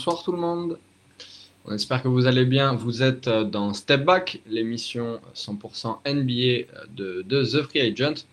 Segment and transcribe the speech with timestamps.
[0.00, 0.78] bonsoir tout le monde.
[1.66, 2.72] On espère que vous allez bien.
[2.72, 8.24] Vous êtes euh, dans Step Back, l'émission 100% NBA de, de, The Free Agent.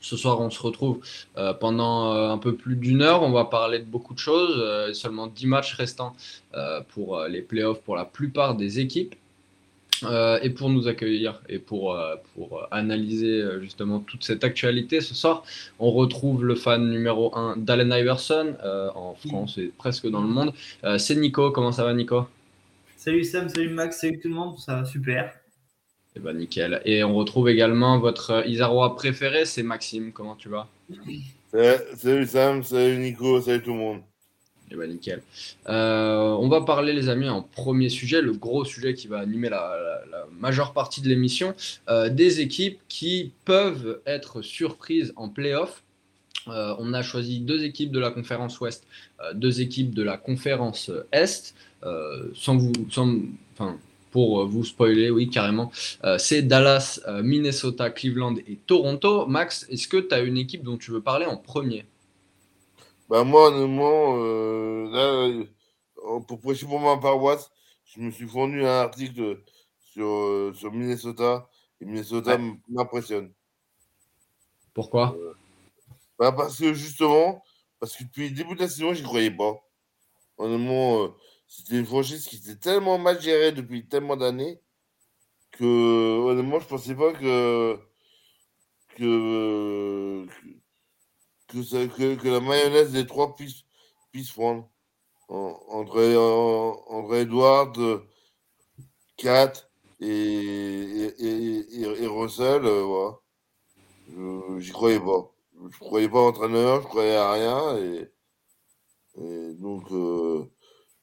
[0.00, 0.98] Ce soir, on se retrouve
[1.36, 3.22] euh, pendant euh, un peu plus d'une heure.
[3.22, 4.56] On va parler de beaucoup de choses.
[4.58, 6.16] Euh, seulement 10 matchs restants
[6.54, 9.14] euh, pour les playoffs pour la plupart des équipes.
[10.02, 15.00] Euh, et pour nous accueillir et pour, euh, pour analyser euh, justement toute cette actualité
[15.00, 15.44] ce soir,
[15.78, 18.54] on retrouve le fan numéro 1 d'Allen Iverson
[18.94, 20.52] en France et presque dans le monde.
[20.98, 22.26] C'est Nico, comment ça va Nico?
[22.96, 25.32] Salut Sam, salut Max, salut tout le monde, ça va super.
[26.16, 26.80] Et bah nickel.
[26.84, 30.68] Et on retrouve également votre Isarois préféré, c'est Maxime, comment tu vas?
[31.94, 34.00] Salut Sam, salut Nico, salut tout le monde.
[34.74, 35.22] Bah nickel.
[35.68, 39.48] Euh, on va parler, les amis, en premier sujet, le gros sujet qui va animer
[39.48, 40.02] la,
[40.38, 41.54] majeure partie de l'émission,
[41.88, 45.82] euh, des équipes qui peuvent être surprises en playoff.
[46.48, 48.86] Euh, on a choisi deux équipes de la conférence Ouest,
[49.34, 51.54] deux équipes de la conférence Est,
[52.34, 52.72] sans vous,
[54.10, 55.70] pour vous spoiler, oui, carrément.
[56.18, 59.26] C'est Dallas, Minnesota, Cleveland et Toronto.
[59.26, 61.84] Max, est-ce que tu as une équipe dont tu veux parler en premier?
[63.08, 65.46] Bah moi, honnêtement, euh, là,
[65.98, 67.50] euh, pour prêcher pour ma paroisse,
[67.84, 69.42] je me suis fourni un article
[69.80, 71.48] sur, euh, sur Minnesota
[71.80, 72.60] et Minnesota Ouais.
[72.68, 73.32] m'impressionne.
[74.74, 75.06] Pourquoi?
[75.14, 75.34] Euh,
[76.18, 77.42] bah parce que justement,
[77.80, 79.54] parce que depuis le début de la saison, j'y croyais pas.
[80.38, 81.08] Honnêtement, euh,
[81.48, 84.60] c'était une franchise qui était tellement mal gérée depuis tellement d'années
[85.52, 87.78] que honnêtement, je pensais pas que
[88.96, 90.26] que,
[91.48, 93.64] que, ça- que, que la mayonnaise des trois puisse,
[94.12, 94.68] puisse prendre.
[95.28, 97.76] En- entre Edward,
[99.18, 99.52] Kat
[100.00, 103.18] et, et, et, et- Russell, euh, voilà.
[104.58, 105.32] J'y croyais pas.
[105.70, 107.76] Je croyais pas à l'entraîneur, je croyais à rien.
[107.78, 108.10] Et,
[109.18, 110.44] et donc, euh,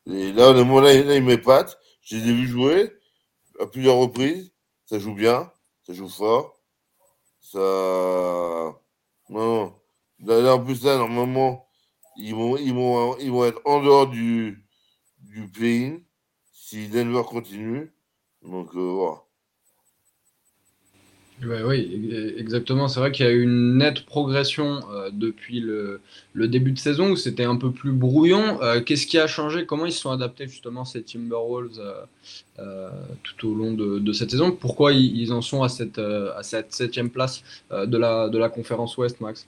[0.08, 1.80] et là, honnêtement, là, là, il m'épate.
[2.04, 2.92] Je les ai vus jouer
[3.60, 4.52] à plusieurs reprises.
[4.86, 5.52] Ça joue bien,
[5.88, 6.60] ça joue fort.
[7.42, 7.60] Ça.
[9.30, 9.83] Non, non.
[10.26, 11.68] Là, en plus, là, normalement,
[12.18, 14.64] ils vont, ils vont, ils vont être en dehors du,
[15.20, 16.00] du play-in
[16.52, 17.92] si Denver continue.
[18.44, 19.24] Donc, euh, voilà.
[21.44, 22.88] Ouais, oui, e- exactement.
[22.88, 26.00] C'est vrai qu'il y a eu une nette progression euh, depuis le,
[26.34, 28.62] le début de saison où c'était un peu plus brouillon.
[28.62, 29.66] Euh, Qu'est-ce qui a changé?
[29.66, 31.82] Comment ils se sont adaptés justement ces Timberwolves
[33.24, 34.52] tout au long de, cette saison?
[34.52, 38.50] Pourquoi ils, ils en sont à cette, à cette septième place de la, de la
[38.50, 39.48] conférence Ouest, Max?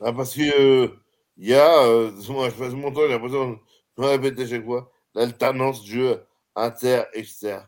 [0.00, 0.88] Ah, parce que euh,
[1.36, 3.58] il y a, euh, moi, je passe mon temps, j'ai l'impression de
[4.02, 6.22] me répéter chaque fois, l'alternance jeu
[6.56, 7.66] inter-externe.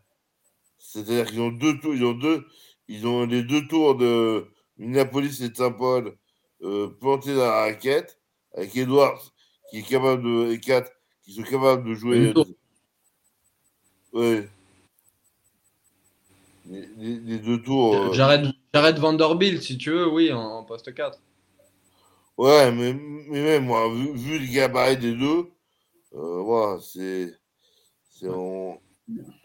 [0.79, 2.45] C'est-à-dire qu'ils ont deux tours, ils ont deux,
[2.89, 4.47] ils ont les deux tours de
[4.79, 6.17] Minneapolis et de Saint-Paul
[6.63, 8.19] euh, plantés dans la raquette,
[8.55, 9.33] avec Edwards
[9.71, 10.85] qui est capable de, et Kat
[11.23, 12.33] qui sont capables de jouer.
[14.13, 14.49] Ouais.
[16.67, 17.95] Les, les- les deux tours.
[17.95, 18.13] euh,
[18.75, 21.19] Jared Vanderbilt, si tu veux, oui, en, en poste 4.
[22.39, 25.51] Ouais, mais, mais même moi, vu, vu le gabarit des deux,
[26.15, 27.33] euh, voilà, c'est,
[28.11, 28.81] c'est, on,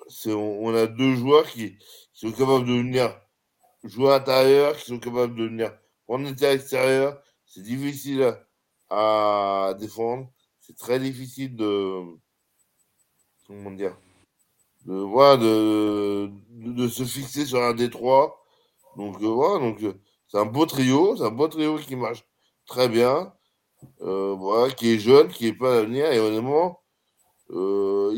[0.09, 3.19] c'est, on, on a deux joueurs qui, qui sont capables de venir
[3.83, 7.21] jouer à l'intérieur, qui sont capables de venir prendre à l'extérieur.
[7.45, 8.35] C'est difficile
[8.89, 10.31] à défendre.
[10.61, 12.03] C'est très difficile de,
[13.47, 13.97] comment dire,
[14.85, 18.43] de, voilà, de, de, de se fixer sur un des trois.
[18.97, 19.93] Donc, euh, voilà, donc, euh,
[20.27, 22.25] c'est un beau trio, c'est un beau trio qui marche
[22.67, 23.33] très bien,
[24.01, 26.81] euh, voilà, qui est jeune, qui est pas l'avenir, et honnêtement,
[27.51, 28.13] euh,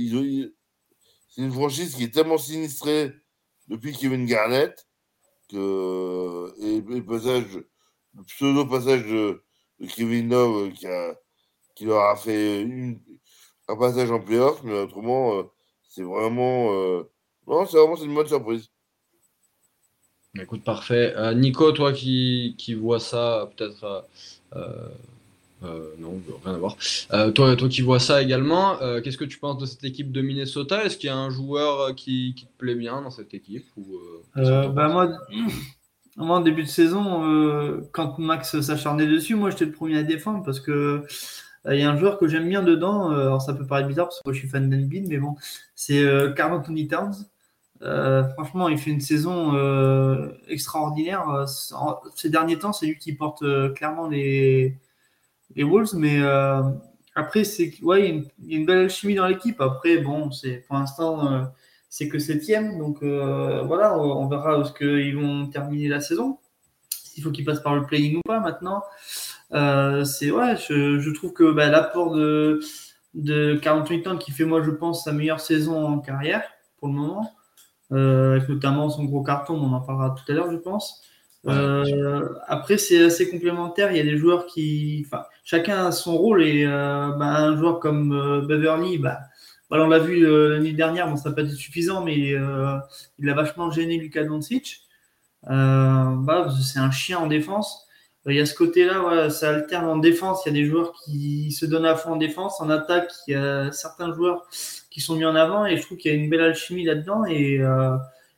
[1.30, 3.12] c'est une franchise qui est tellement sinistrée
[3.68, 4.88] depuis Kevin Garnett
[5.50, 7.46] que et, le passage,
[8.16, 9.44] le pseudo passage de,
[9.96, 11.14] Kevin Love euh,
[11.76, 12.68] qui, leur a fait
[13.68, 15.44] un passage en playoff, mais autrement,
[15.90, 16.72] c'est vraiment,
[17.48, 18.70] non, c'est vraiment une bonne surprise.
[20.38, 21.14] Écoute, parfait.
[21.18, 24.06] Euh, Nico, toi qui, qui vois ça, peut-être.
[24.56, 24.88] euh,
[25.64, 26.78] euh, non, rien à voir.
[27.12, 30.12] Euh, toi, toi qui vois ça également, euh, qu'est-ce que tu penses de cette équipe
[30.12, 30.86] de Minnesota?
[30.86, 33.86] Est-ce qu'il y a un joueur qui, qui te plaît bien dans cette équipe ou,
[34.36, 35.10] bah moi,
[36.16, 40.44] moi, en début de saison, quand Max s'acharnait dessus, moi j'étais le premier à défendre
[40.46, 41.04] parce que
[41.70, 43.12] il y a un joueur que j'aime bien dedans.
[43.12, 45.36] alors ça peut paraître bizarre parce que moi, je suis fan d'Embiid, mais bon,
[45.76, 46.06] c'est
[46.38, 47.16] Karl Anthony Towns.
[47.82, 51.30] Euh, franchement, il fait une saison euh, extraordinaire.
[51.30, 51.46] Euh,
[52.16, 53.44] Ces derniers temps, c'est lui qui porte
[53.76, 54.78] clairement les,
[55.56, 56.22] les Wolves, mais
[57.16, 59.60] après, c'est ouais, il y, a une, belle alchimie dans l'équipe.
[59.62, 61.50] Après, bon, c'est pour l'instant,
[61.90, 66.40] c'est que septième, donc voilà, on, on verra est-ce qu'ils vont terminer la saison.
[66.90, 68.84] S'il faut qu'ils passent par le play-in ou pas maintenant.
[70.06, 72.62] C'est ouais, je, trouve que bah, l'apport de
[73.16, 76.44] de 48 ans qui fait, moi, je pense, sa meilleure saison en carrière
[76.78, 77.32] pour le moment,
[77.92, 81.04] avec notamment son gros carton, on en parlera tout à l'heure, je pense.
[81.48, 83.92] Euh, après, c'est assez complémentaire.
[83.92, 87.58] Il y a des joueurs qui, enfin, chacun a son rôle et euh, bah, un
[87.58, 89.20] joueur comme euh, Beverly, bah,
[89.70, 92.78] voilà, on l'a vu euh, l'année dernière, bon, ça n'a pas été suffisant, mais euh,
[93.20, 94.82] il a vachement gêné Luka Doncic.
[95.44, 97.88] Bah, c'est un chien en défense.
[98.30, 100.44] Il y a ce côté-là, ça alterne en défense.
[100.46, 102.62] Il y a des joueurs qui se donnent à fond en défense.
[102.62, 104.48] En attaque, il y a certains joueurs
[104.90, 107.26] qui sont mis en avant et je trouve qu'il y a une belle alchimie là-dedans.
[107.26, 107.96] Et, euh,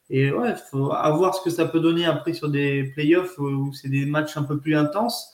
[0.09, 3.89] et ouais, faut voir ce que ça peut donner après sur des playoffs où c'est
[3.89, 5.33] des matchs un peu plus intenses.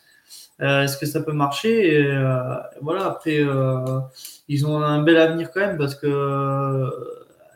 [0.62, 2.06] Euh, Est-ce que ça peut marcher?
[2.06, 4.00] Euh, Voilà, après, euh,
[4.48, 6.90] ils ont un bel avenir quand même parce que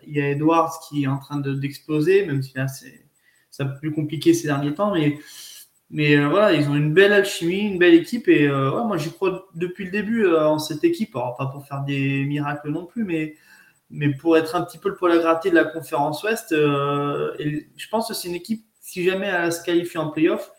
[0.07, 3.77] il y a Edwards qui est en train d'exploser, même si là c'est un peu
[3.79, 5.19] plus compliqué ces derniers temps, mais
[5.91, 8.27] mais euh, voilà, ils ont une belle alchimie, une belle équipe.
[8.27, 11.15] Et euh, moi, j'y crois depuis le début euh, en cette équipe.
[11.15, 13.35] Alors, pas pour faire des miracles non plus, mais,
[13.89, 16.53] mais pour être un petit peu le poil à gratter de la conférence Ouest.
[16.53, 20.51] et je pense que c'est une équipe, si jamais elle se qualifie en playoff,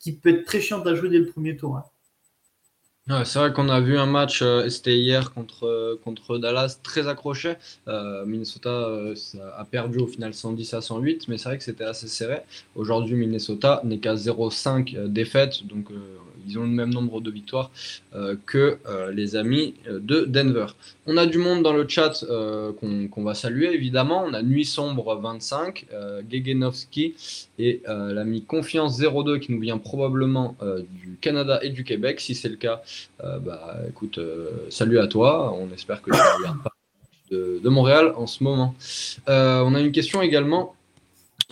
[0.00, 1.76] qui peut être très chiante à jouer dès le premier tour.
[1.76, 1.84] hein.
[3.24, 7.08] C'est vrai qu'on a vu un match, euh, c'était hier contre, euh, contre Dallas, très
[7.08, 7.54] accroché.
[7.88, 11.64] Euh, Minnesota euh, ça a perdu au final 110 à 108, mais c'est vrai que
[11.64, 12.42] c'était assez serré.
[12.76, 15.96] Aujourd'hui, Minnesota n'est qu'à 0,5 euh, défaites, donc euh,
[16.46, 17.70] ils ont le même nombre de victoires
[18.14, 20.66] euh, que euh, les amis euh, de Denver.
[21.06, 22.24] On a du monde dans le chat
[22.80, 24.24] qu'on va saluer, évidemment.
[24.26, 27.14] On a Nuit Sombre 25, euh, Gegenovski
[27.58, 32.20] et l'ami Confiance 02 qui nous vient probablement du Canada et du Québec.
[32.20, 32.82] Si c'est le cas,
[33.18, 34.18] bah écoute,
[34.68, 35.54] salut à toi.
[35.58, 36.72] On espère que tu ne regardes pas
[37.30, 38.74] de, Montréal en ce moment.
[39.26, 40.74] On a une question également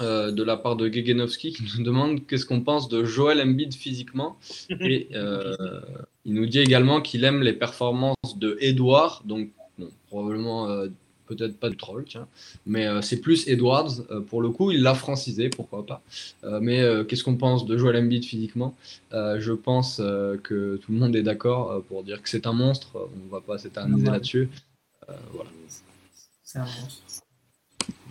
[0.01, 3.75] euh, de la part de Gegenovski qui nous demande qu'est-ce qu'on pense de Joel Embiid
[3.75, 4.39] physiquement.
[4.81, 5.57] Et euh,
[6.25, 10.89] il nous dit également qu'il aime les performances de Edouard, donc bon, probablement euh,
[11.27, 12.27] peut-être pas du troll, tiens,
[12.65, 13.91] mais euh, c'est plus Edwards.
[14.11, 16.03] euh, pour le coup, il l'a francisé, pourquoi pas.
[16.45, 18.75] Euh, mais euh, qu'est-ce qu'on pense de Joel Embiid physiquement?
[19.13, 22.47] Euh, Je pense euh, que tout le monde est d'accord euh, pour dire que c'est
[22.47, 23.11] un monstre.
[23.27, 24.49] On va pas s'éterniser là-dessus.
[25.09, 25.51] Euh, voilà.
[26.43, 27.03] C'est un monstre.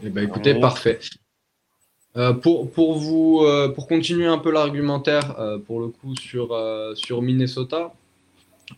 [0.03, 0.99] Eh ben, écoutez, parfait.
[2.17, 6.55] Euh, pour, pour vous, euh, pour continuer un peu l'argumentaire, euh, pour le coup, sur,
[6.95, 7.93] sur Minnesota,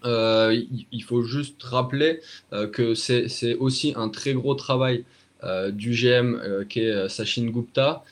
[0.03, 2.21] il, il faut juste rappeler
[2.73, 5.03] que c'est aussi un très gros travail
[5.71, 8.03] du GM qui est Sachin Gupta.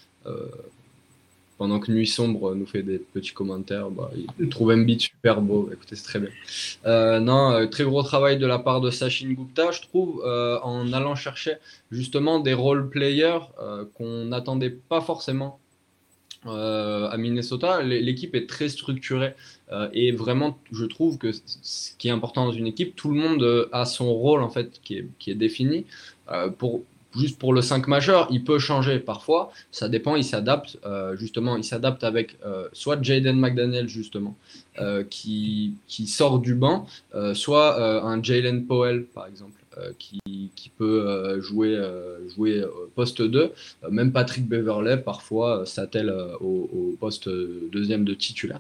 [1.57, 5.69] Pendant que Nuit Sombre nous fait des petits commentaires, bah, il trouve Embiid super beau.
[5.74, 6.30] Écoutez, c'est très bien.
[6.86, 10.59] Euh, non, euh, très gros travail de la part de Sachin Gupta, je trouve, euh,
[10.62, 11.54] en allant chercher
[11.89, 13.39] justement des role players
[13.95, 15.59] qu'on n'attendait pas forcément
[16.45, 17.81] à Minnesota.
[17.81, 19.33] L'équipe est très structurée
[19.94, 23.69] et vraiment, je trouve que ce qui est important dans une équipe, tout le monde
[23.71, 25.86] a son rôle en fait qui est, qui est défini.
[26.57, 26.83] Pour,
[27.15, 30.77] juste pour le 5 majeur, il peut changer parfois, ça dépend, il s'adapte.
[30.86, 34.36] Euh, justement, il s'adapte avec euh, soit Jaden McDaniel justement,
[34.80, 35.75] euh, qui,
[36.07, 36.88] sort du banc,
[37.33, 39.62] soit un Jalen Powell par exemple,
[39.98, 40.19] qui,
[40.77, 41.80] peut jouer,
[42.36, 42.63] jouer
[42.95, 43.39] poste 2.
[43.39, 43.51] Euh,
[43.89, 48.59] même Patrick Beverley parfois s'attelle au poste deuxième de titulaire.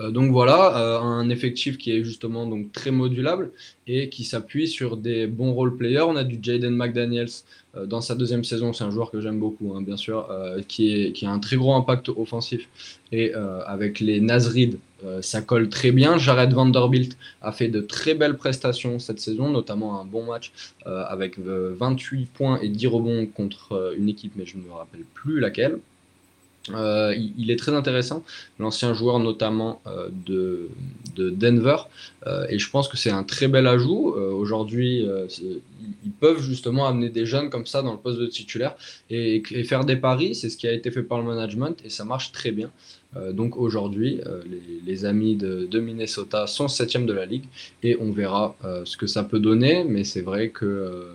[0.00, 3.50] Euh, donc voilà, euh, un effectif qui est justement donc très modulable
[3.86, 6.02] et qui s'appuie sur des bons role players.
[6.02, 7.30] On a du Jaden McDaniels
[7.76, 10.28] euh, dans sa deuxième saison, c'est un joueur que j'aime beaucoup, hein, bien sûr,
[10.68, 12.68] qui, a un très gros impact offensif.
[13.12, 16.18] Et avec les Nasrid, euh, ça colle très bien.
[16.18, 20.52] Jared Vanderbilt a fait de très belles prestations cette saison, notamment un bon match
[20.84, 25.04] avec euh, 28 points et 10 rebonds contre une équipe, mais je ne me rappelle
[25.14, 25.78] plus laquelle.
[26.74, 28.24] Euh, il, est très intéressant,
[28.58, 30.68] l'ancien joueur notamment euh, de,
[31.16, 31.76] de Denver,
[32.26, 34.14] euh, et je pense que c'est un très bel ajout.
[34.16, 35.06] Aujourd'hui,
[35.40, 38.76] ils peuvent justement amener des jeunes comme ça dans le poste de titulaire
[39.10, 42.04] et, faire des paris, c'est ce qui a été fait par le management, et ça
[42.04, 42.70] marche très bien.
[43.32, 44.20] Donc aujourd'hui,
[44.86, 47.44] les, amis de, Minnesota sont septième de la ligue,
[47.82, 51.08] et on verra ce que ça peut donner, mais c'est vrai que,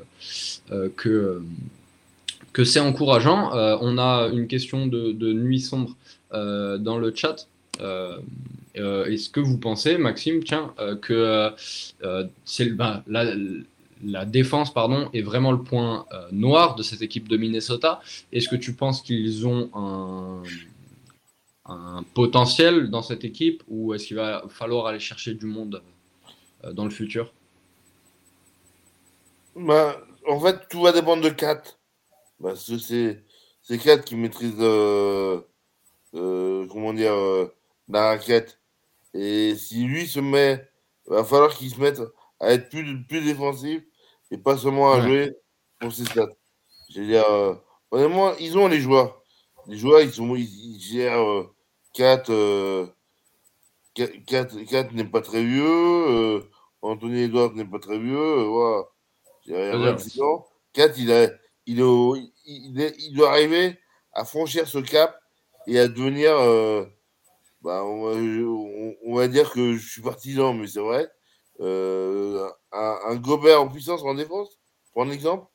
[2.54, 3.54] que c'est encourageant.
[3.56, 5.98] Euh, on a une question de, nuit sombre
[6.34, 7.48] euh, dans le chat.
[7.82, 8.20] Euh,
[8.76, 10.44] est-ce que vous pensez, Maxime,
[11.02, 11.52] que
[12.46, 18.00] c'est ben, la, défense pardon, est vraiment le point noir de cette équipe de Minnesota?
[18.32, 19.70] Est-ce que tu penses qu'ils ont
[21.66, 25.82] un potentiel dans cette équipe ou est-ce qu'il va falloir aller chercher du monde
[26.72, 27.32] dans le futur?
[29.56, 31.78] Bah, En fait, tout va dépendre de 4
[32.44, 33.24] bah, c'est
[33.62, 35.40] ces quatre qui maîtrisent euh,
[36.14, 37.56] euh, comment dire euh,
[37.88, 38.60] la raquette.
[39.14, 40.68] Et si lui se met,
[41.06, 42.02] va falloir qu'il se mette
[42.42, 43.84] à être plus, plus défensif
[44.30, 45.04] et pas seulement à ouais.
[45.04, 45.38] jouer
[45.80, 46.28] pour ses stats.
[46.90, 47.56] Je veux dire, euh,
[47.92, 49.24] honnêtement, ils ont les joueurs.
[49.68, 51.56] Les joueurs, ils, sont, ils, ils gèrent euh,
[51.94, 52.26] 4.
[54.26, 56.44] 4, euh, n'est pas très vieux.
[56.82, 58.44] Anthony Edwards n'est pas très vieux.
[58.44, 58.84] voilà.
[59.46, 59.72] J'ai
[60.74, 61.30] 4, il, a,
[61.66, 63.78] il est au, il, il, doit arriver
[64.14, 65.20] à franchir ce cap
[65.68, 66.36] et à devenir.
[66.36, 66.86] Euh,
[67.62, 71.10] bah, on, va, dire que je suis partisan, mais c'est vrai.
[71.62, 74.60] Euh, un, Gobert en puissance en défense,
[74.92, 75.48] pour un exemple.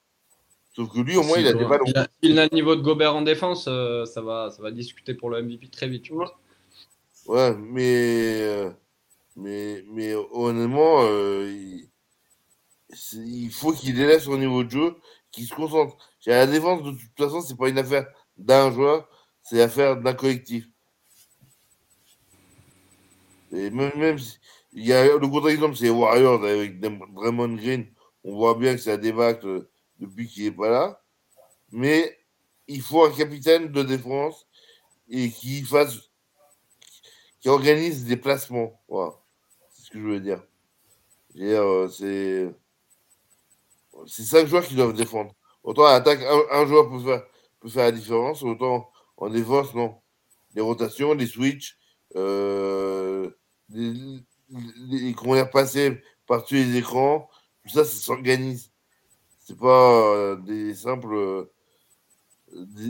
[0.74, 1.84] Sauf que lui, au moins, il a des ballons.
[2.22, 5.28] Il a, le niveau de Gobert en défense, euh, ça, va, ça va discuter pour
[5.28, 6.38] le MVP très vite, tu vois.
[7.26, 8.70] Ouais, mais,
[9.36, 11.88] mais, mais honnêtement, il,
[13.14, 14.96] il, faut qu'il élève son niveau de jeu,
[15.30, 15.96] qu'il se concentre.
[16.26, 18.06] La défense, de toute façon, c'est pas une affaire
[18.36, 19.08] d'un joueur,
[19.42, 20.66] c'est l'affaire d'un collectif.
[23.52, 24.18] Et même, même
[24.72, 27.86] il y a le contre-exemple, c'est Warriors avec Draymond Green.
[28.24, 31.02] On voit bien que ça débâcle euh, depuis qu'il n'est pas là.
[31.70, 32.18] Mais
[32.66, 34.46] il faut un capitaine de défense
[35.08, 35.96] et qui fasse,
[37.40, 38.80] qui organise des placements.
[38.88, 39.12] Voilà.
[39.70, 40.42] C'est ce que je veux dire.
[41.38, 42.54] Euh, c'est,
[44.06, 45.34] c'est cinq joueurs qui doivent défendre.
[45.62, 47.22] Autant à l'attaque, un, joueur peut faire,
[47.60, 49.96] peut faire la différence, autant en défense, non.
[50.54, 51.78] Les rotations, les switches,
[52.14, 53.30] les,
[53.70, 57.28] les, passer par-dessus les écrans,
[57.62, 58.70] tout ça, ça s'organise.
[59.40, 61.14] C'est pas euh, des simples.
[61.14, 61.52] Euh,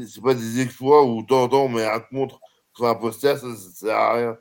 [0.06, 2.40] c'est pas des exploits où de temps en temps on met un contre
[2.74, 4.38] sur un poster, ça, ça, sert à rien.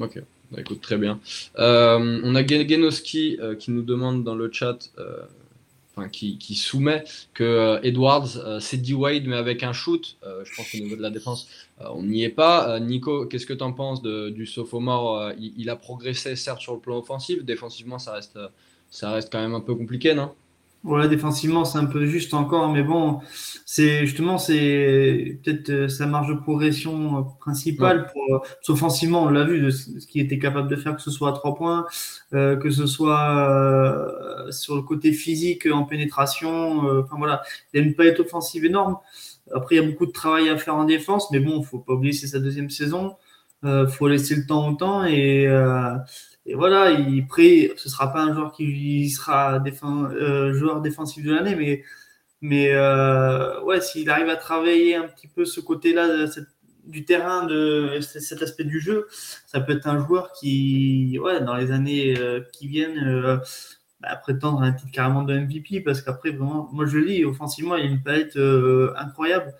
[0.00, 0.20] Ok.
[0.50, 1.20] Bah, écoute, très bien.
[1.58, 4.90] Euh, on a Genoski qui nous demande dans le chat
[6.10, 8.92] qui, soumet que euh, Edwards, euh, c'est D.
[8.92, 10.16] Wade, mais avec un shoot.
[10.24, 11.48] Euh, je pense qu'au niveau de la défense,
[11.80, 12.78] on n'y est pas.
[12.80, 16.80] Nico, qu'est-ce que tu en penses du sophomore il, il, a progressé, certes, sur le
[16.80, 17.44] plan offensif.
[17.44, 18.38] Défensivement, ça reste,
[18.90, 20.32] ça reste quand même un peu compliqué, non?
[20.86, 23.18] Voilà, défensivement, c'est un peu juste encore, mais bon,
[23.64, 28.06] c'est justement c'est peut-être euh, sa marge de progression euh, principale.
[28.12, 31.10] Pour, euh, offensivement, on l'a vu de ce qu'il était capable de faire, que ce
[31.10, 31.86] soit à trois points,
[32.30, 34.06] que ce soit
[34.50, 36.78] sur le côté physique en pénétration.
[37.00, 38.98] enfin voilà, il a une palette offensive énorme.
[39.52, 41.94] Après, il y a beaucoup de travail à faire en défense, mais bon, faut pas
[41.94, 43.16] oublier c'est sa deuxième saison.
[43.64, 45.48] Il faut laisser le temps au temps et
[46.46, 51.34] et voilà, il prêt, ce sera pas un joueur qui sera euh, joueur défensif de
[51.34, 51.82] l'année, mais,
[52.40, 56.26] mais euh, s'il arrive à travailler un petit peu ce côté-là
[56.84, 59.08] du terrain, de cet aspect du jeu,
[59.46, 63.40] ça peut être un joueur qui, ouais, dans les années euh, qui viennent,
[64.00, 67.74] bah, prétendre un titre carrément de MVP, parce qu'après, vraiment, moi je le dis, offensivement,
[67.74, 68.38] il a une palette
[68.96, 69.52] incroyable.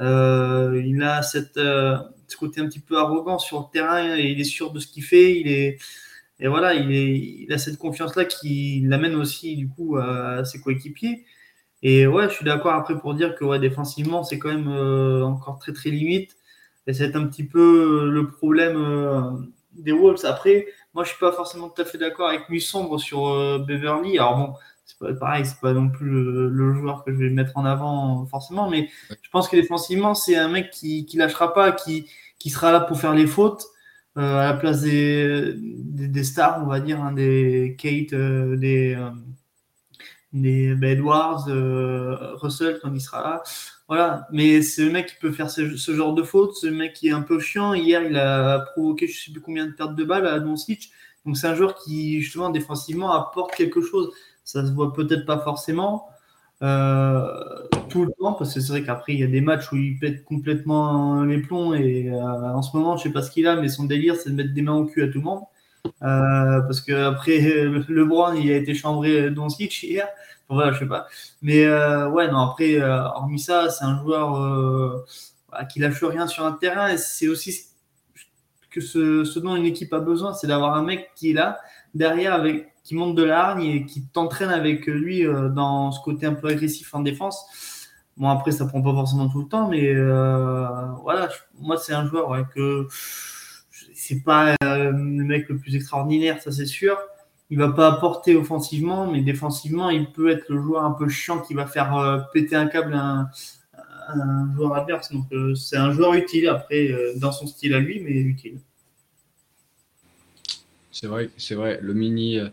[0.00, 4.72] il a cette, ce côté un petit peu arrogant sur le terrain, il est sûr
[4.72, 5.78] de ce qu'il fait, il est
[6.40, 10.60] et voilà, il, est, il a cette confiance-là qui l'amène aussi du coup à, ses
[10.60, 11.24] coéquipiers.
[11.82, 15.22] Et ouais, je suis d'accord après pour dire que ouais, défensivement, c'est quand même euh,
[15.24, 16.36] encore très très limite.
[16.86, 19.30] Et c'est un petit peu le problème euh,
[19.72, 20.24] des Wolves.
[20.24, 24.18] Après, moi, je suis pas forcément tout à fait d'accord avec Sombre sur euh, Beverly.
[24.18, 24.54] Alors bon,
[24.86, 28.26] c'est pas pareil, c'est pas non plus le, joueur que je vais mettre en avant
[28.26, 28.90] forcément, mais
[29.22, 32.06] je pense que défensivement, c'est un mec qui, qui lâchera pas, qui,
[32.38, 33.64] qui sera là pour faire les fautes
[34.16, 38.94] euh, à la place des, des, stars, on va dire, hein, des Kate, euh, des,
[38.94, 39.10] euh,
[40.32, 41.46] des ben, Edwards,
[42.40, 43.42] Russell quand il sera là.
[43.88, 47.08] Voilà, mais c'est le mec qui peut faire ce, genre de faute, ce mec qui
[47.08, 47.74] est un peu chiant.
[47.74, 50.90] Hier, il a provoqué je sais plus combien de pertes de balles à Doncic.
[51.26, 54.12] Donc c'est un joueur qui, justement, défensivement, apporte quelque chose.
[54.44, 56.08] Ça se voit peut-être pas forcément,
[56.64, 59.76] euh, tout le temps, parce que c'est vrai qu'après, il y a des matchs où
[59.76, 61.74] il pète complètement les plombs.
[61.74, 64.30] Et euh, en ce moment, je sais pas ce qu'il a, mais son délire, c'est
[64.30, 65.42] de mettre des mains au cul à tout le monde.
[66.02, 67.38] Euh, parce qu'après,
[67.88, 70.08] LeBron, il a été chambré dans Switch hier.
[70.48, 71.06] voilà, je sais pas.
[71.42, 75.04] Mais ouais, non, après, hormis ça, c'est un joueur
[75.70, 76.88] qui lâche rien sur un terrain.
[76.88, 77.66] Et c'est aussi
[78.70, 81.60] que ce, ce dont une équipe a besoin, c'est d'avoir un mec qui est là,
[81.94, 86.26] derrière, avec qui monte de l'argne et qui t'entraîne avec lui euh, dans ce côté
[86.26, 87.46] un peu agressif en défense.
[88.16, 90.66] Bon, après, ça prend pas forcément tout le temps, mais euh,
[91.02, 92.86] voilà, moi, c'est un joueur ouais, que
[93.94, 96.96] c'est pas euh, le mec le plus extraordinaire, ça c'est sûr.
[97.50, 101.40] Il va pas apporter offensivement, mais défensivement, il peut être le joueur un peu chiant
[101.40, 103.30] qui va faire péter un câble à
[104.08, 105.12] un, joueur adverse.
[105.12, 108.58] Donc, c'est un joueur utile, après, dans son style à lui, mais utile.
[110.94, 111.80] C'est vrai, c'est vrai.
[111.82, 112.48] Le mini, euh,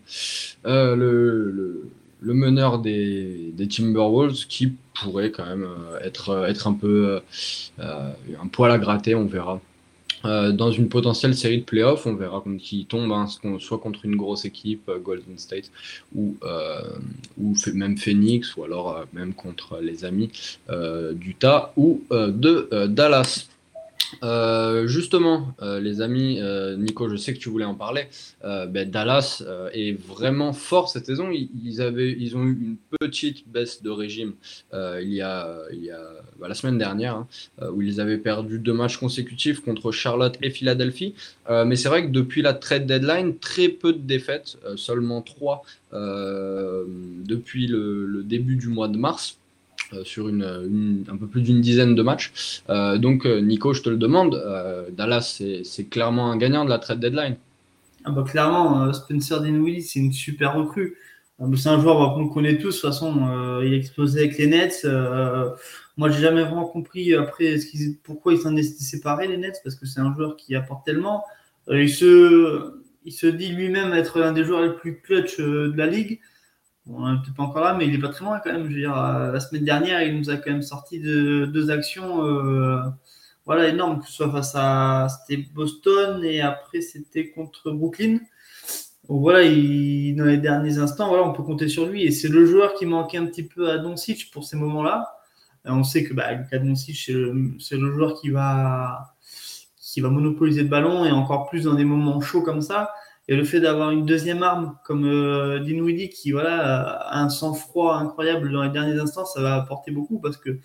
[0.66, 6.74] euh, le, le, meneur des, des, Timberwolves qui pourrait quand même euh, être, être un
[6.74, 7.22] peu
[7.78, 9.62] un poil à gratter, on verra.
[10.24, 12.08] dans une potentielle série de playoffs.
[12.08, 13.28] On verra contre qui tombe, hein,
[13.60, 15.70] soit contre une grosse équipe, Golden State,
[16.16, 16.36] ou,
[17.40, 20.32] ou même Phoenix, ou alors même contre les amis
[21.14, 23.51] d'Utah ou de Dallas.
[24.24, 28.08] Euh, justement, euh, les amis, euh, Nico, je sais que tu voulais en parler.
[28.44, 31.30] Ben, Dallas est vraiment fort cette saison.
[31.32, 34.34] Ils, avaient, ils ont eu une petite baisse de régime
[34.74, 36.02] il y a, il y a
[36.40, 37.28] bah, la semaine dernière, hein,
[37.74, 41.14] où ils avaient perdu deux matchs consécutifs contre Charlotte et Philadelphie.
[41.50, 45.64] mais c'est vrai que depuis la trade deadline, très peu de défaites, seulement trois
[45.94, 49.38] depuis le début du mois de mars.
[49.94, 52.64] Euh, sur une, un peu plus d'une dizaine de matchs.
[52.70, 54.42] Euh, donc, euh, Nico, je te le demande,
[54.92, 57.36] Dallas, c'est clairement un gagnant de la trade deadline.
[58.06, 60.98] Ah bah, clairement, Spencer Dinwiddie, c'est une super recrue.
[61.56, 62.68] C'est un joueur qu'on connaît tous.
[62.68, 64.86] De toute façon, il a explosé avec les Nets.
[65.98, 67.56] moi, j'ai jamais vraiment compris après
[68.04, 71.24] pourquoi il s'en est séparé les Nets, parce que c'est un joueur qui apporte tellement.
[71.70, 75.88] il, se, il se dit lui-même être un des joueurs les plus clutch de la
[75.88, 76.20] ligue
[76.94, 78.64] on n'est peut-être pas encore là, mais il est pas très loin quand même.
[78.64, 81.72] Je veux dire, euh, la semaine dernière, il nous a quand même sorti de, deux
[81.72, 82.82] actions euh,
[83.46, 88.20] voilà, énormes, que ce soit face à c'était Boston et après c'était contre Brooklyn.
[89.10, 92.04] Donc voilà, il, dans les derniers instants, voilà, on peut compter sur lui.
[92.04, 95.18] Et c'est le joueur qui manquait un petit peu à Doncic pour ces moments-là.
[95.66, 99.16] On sait que bah, Lucas Doncic, c'est le, le joueur qui va,
[99.78, 102.92] qui va monopoliser le ballon et encore plus dans des moments chauds comme ça.
[103.32, 107.96] Et le fait d'avoir une deuxième arme comme euh, Dinwiddie qui voilà, a un sang-froid
[107.96, 110.60] incroyable dans les derniers instants, ça va apporter beaucoup parce que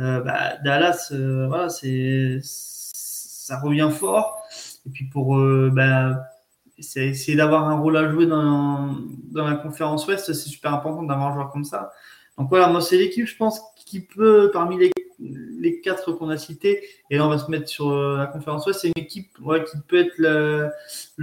[0.00, 4.42] euh, bah, Dallas, euh, voilà, c'est, ça revient fort.
[4.84, 6.24] Et puis pour euh, bah,
[6.76, 8.96] essayer d'avoir un rôle à jouer dans,
[9.30, 11.92] dans la conférence Ouest, c'est super important d'avoir un joueur comme ça.
[12.36, 16.36] Donc voilà, moi c'est l'équipe, je pense, qui peut, parmi les les quatre qu'on a
[16.36, 19.32] cités, et là on va se mettre sur euh, la conférence Ouest, c'est une équipe
[19.34, 20.70] qui peut être le,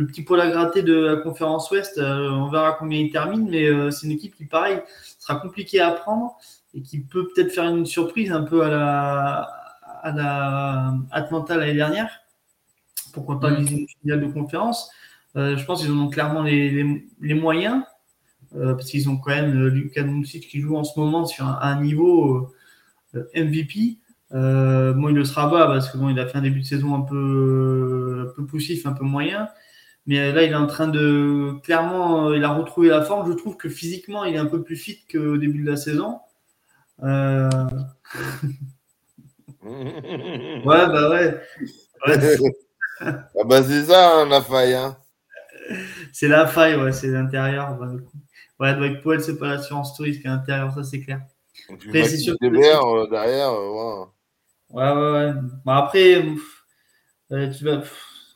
[0.06, 1.98] petit poil à gratter de la conférence Ouest.
[1.98, 4.82] Euh, on verra combien il termine, mais euh, c'est une équipe qui, pareil,
[5.20, 6.38] sera compliquée à prendre
[6.74, 9.42] et qui peut peut-être faire une surprise un peu à la,
[10.04, 12.22] à la Atlanta l'année dernière.
[13.14, 13.80] Pourquoi pas viser mm.
[13.80, 14.92] une finale de conférence
[15.36, 16.84] Je pense qu'ils en ont clairement les,
[17.34, 17.82] moyens.
[18.52, 22.54] parce qu'ils ont quand même Lucas Doncic qui joue en ce moment sur un niveau
[23.36, 23.98] MVP.
[24.34, 26.66] Euh, bon, il le sera bas parce que bon, il a fait un début de
[26.66, 29.50] saison un peu, un peu poussif, un peu moyen.
[30.08, 31.54] Mais là, il est en train de.
[31.64, 33.32] Clairement, il a retrouvé la forme.
[33.32, 36.20] Je trouve que physiquement, il est un peu plus fit qu'au début de la saison.
[37.04, 37.50] Euh,
[39.64, 41.42] ouais, bah ouais.
[43.02, 44.76] ah bah c'est ça, hein, la faille.
[44.76, 44.96] Hein.
[46.14, 47.78] C'est la faille, ouais, c'est l'intérieur.
[47.78, 47.92] Bah,
[48.60, 51.22] ouais, avec Poel, c'est pas l'assurance touriste qui est l'intérieur, ça c'est clair.
[51.72, 52.46] Après, c'est sûr que...
[52.46, 54.08] Euh, derrière, euh,
[54.72, 54.82] ouais.
[54.82, 55.34] ouais, ouais,
[55.66, 56.24] bah, après,
[57.32, 57.82] euh, tu vas.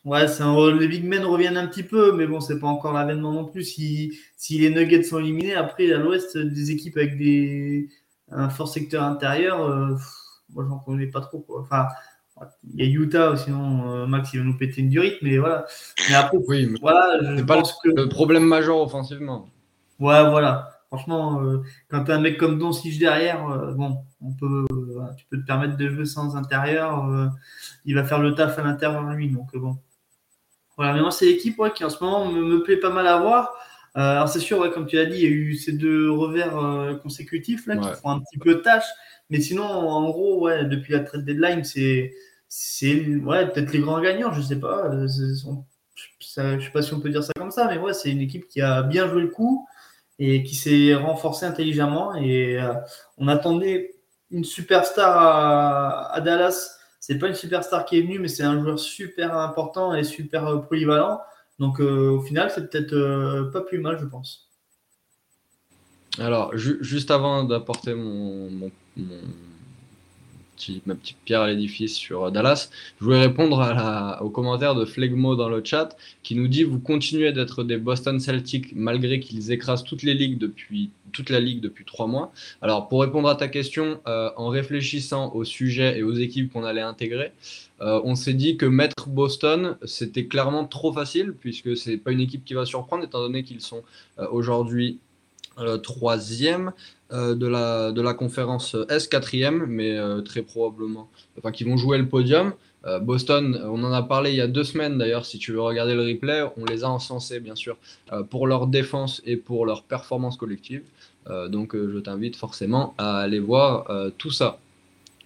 [0.05, 0.75] Ouais, un...
[0.75, 3.63] les big men reviennent un petit peu, mais bon, c'est pas encore l'avènement non plus.
[3.63, 4.17] Si...
[4.37, 7.89] si, les Nuggets sont éliminés, après, à l'ouest, des équipes avec des...
[8.31, 9.59] un fort secteur intérieur,
[10.53, 11.39] moi, j'en connais pas trop.
[11.39, 11.61] Quoi.
[11.61, 11.87] Enfin,
[12.73, 15.65] il y a Utah, sinon Max, il va nous péter une durite, mais voilà.
[16.09, 17.89] Mais après, oui, voilà, je pense que...
[17.89, 19.49] le problème majeur offensivement.
[19.99, 20.78] Ouais, voilà.
[20.89, 25.01] Franchement, euh, quand tu as un mec comme Doncic derrière, euh, bon, on peut, euh,
[25.17, 27.31] tu peux te permettre de jouer sans intérieur.
[27.85, 29.29] il va faire le taf à l'intérieur lui.
[29.29, 29.77] Donc bon.
[30.77, 33.53] Voilà, mais moi, c'est l'équipe qui en ce moment me, plaît pas mal à voir.
[33.93, 37.67] alors c'est sûr, comme tu as dit, il y a eu ces deux revers consécutifs
[37.67, 38.87] là, qui font un petit peu tâche.
[39.29, 42.13] Mais sinon, en gros, ouais, depuis la trade deadline, c'est
[42.49, 44.89] peut-être les grands gagnants, je sais pas.
[45.05, 45.35] je
[46.25, 48.61] sais pas si on peut dire ça comme ça, mais ouais, c'est une équipe qui
[48.61, 49.67] a bien joué le coup,
[50.19, 52.13] et qui s'est renforcé intelligemment.
[52.15, 52.73] Et euh,
[53.17, 53.95] on attendait
[54.31, 56.77] une superstar à, à Dallas.
[56.99, 60.45] C'est pas une superstar qui est venue, mais c'est un joueur super important et super
[60.47, 61.21] euh, polyvalent.
[61.57, 64.49] Donc euh, au final, c'est peut-être pas plus mal, je pense.
[66.17, 69.21] Alors, juste avant d'apporter mon, mon,
[70.85, 72.69] ma petite pierre à l'édifice sur Dallas.
[72.99, 76.79] Je voulais répondre à au commentaire de Flegmo dans le chat qui nous dit Vous
[76.79, 81.61] continuez d'être des Boston Celtics malgré qu'ils écrasent toutes les ligues depuis, toute la ligue
[81.61, 82.31] depuis trois mois.
[82.61, 86.63] Alors, pour répondre à ta question, euh, en réfléchissant au sujet et aux équipes qu'on
[86.63, 87.31] allait intégrer,
[87.81, 92.19] euh, on s'est dit que mettre Boston, c'était clairement trop facile puisque c'est pas une
[92.19, 93.83] équipe qui va surprendre étant donné qu'ils sont
[94.19, 94.99] euh, aujourd'hui
[95.83, 96.71] troisième.
[97.11, 101.75] Euh, de, la, de la conférence S, quatrième, mais euh, très probablement, enfin, qui vont
[101.75, 102.53] jouer le podium.
[102.85, 105.61] Euh, Boston, on en a parlé il y a deux semaines d'ailleurs, si tu veux
[105.61, 107.77] regarder le replay, on les a encensés bien sûr
[108.29, 110.83] pour leur défense et pour leur performance collective.
[111.49, 114.59] donc je t'invite forcément à aller voir tout ça.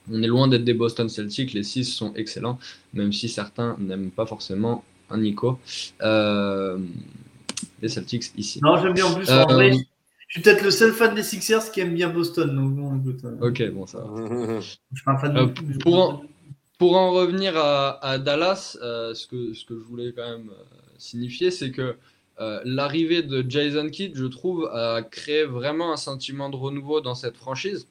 [0.10, 1.54] on est loin d'être des Boston Celtics.
[1.54, 2.60] Les six sont excellents,
[2.94, 5.60] même si certains n'aiment pas forcément un Nico.
[6.02, 6.80] Euh,
[7.82, 8.60] les Celtics ici.
[8.64, 9.30] Non, j'aime bien en plus.
[9.30, 9.80] En vrai, je
[10.34, 12.56] suis peut-être le seul fan des Sixers qui aime bien Boston.
[12.56, 14.60] Donc bon, écoute, Ok, bon, ça va.
[14.60, 15.78] je suis pas un fan de...
[15.80, 16.24] pour, en,
[16.78, 20.52] pour en revenir à, Dallas, ce, que, ce que je voulais quand même
[20.98, 21.96] signifier, c'est que
[22.40, 27.16] euh, l'arrivée de Jason Kidd, je trouve, a créé vraiment un sentiment de renouveau dans
[27.16, 27.88] cette franchise.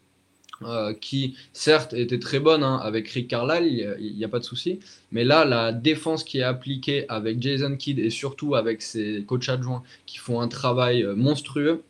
[0.64, 4.44] Euh, qui certes était très bonne hein, avec Rick Carlisle, il n'y a, pas de
[4.44, 4.78] souci,
[5.10, 9.48] mais là la défense qui est appliquée avec Jason Kidd et surtout avec ses coachs
[9.48, 11.82] adjoints qui font un travail euh, monstrueux,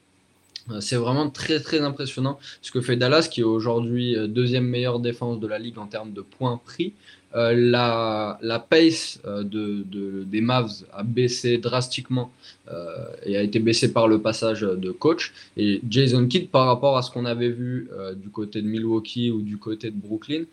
[0.81, 2.39] c'est vraiment très très impressionnant.
[2.61, 6.13] Ce que fait Dallas qui est aujourd'hui deuxième meilleure défense de la ligue en termes
[6.13, 6.95] de points pris
[7.35, 12.31] euh, la, pace euh, de, de, des Mavs a baissé drastiquement
[12.71, 15.33] euh, et a été baissée par le passage de coach.
[15.57, 19.41] Et Jason Kidd, par rapport à ce qu'on avait vu du côté de Milwaukee ou
[19.41, 20.45] du côté de Brooklyn,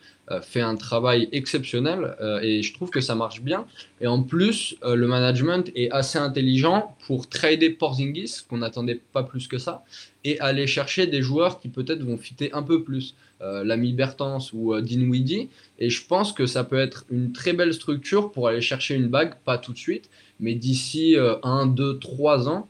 [0.42, 3.66] fait un travail exceptionnel et je trouve que ça marche bien.
[4.02, 9.48] Et en plus, le management est assez intelligent pour trader Porzingis, qu'on n'attendait pas plus
[9.48, 9.84] que ça,
[10.24, 13.16] et aller chercher des joueurs qui peut-être vont fitter un peu plus.
[13.42, 15.48] Euh, l'ami Bertens ou euh, Dinwiddie.
[15.78, 19.08] Et je pense que ça peut être une très belle structure pour aller chercher une
[19.08, 20.10] bague, pas tout de suite,
[20.42, 22.68] mais d'ici 1, 2, 3 ans.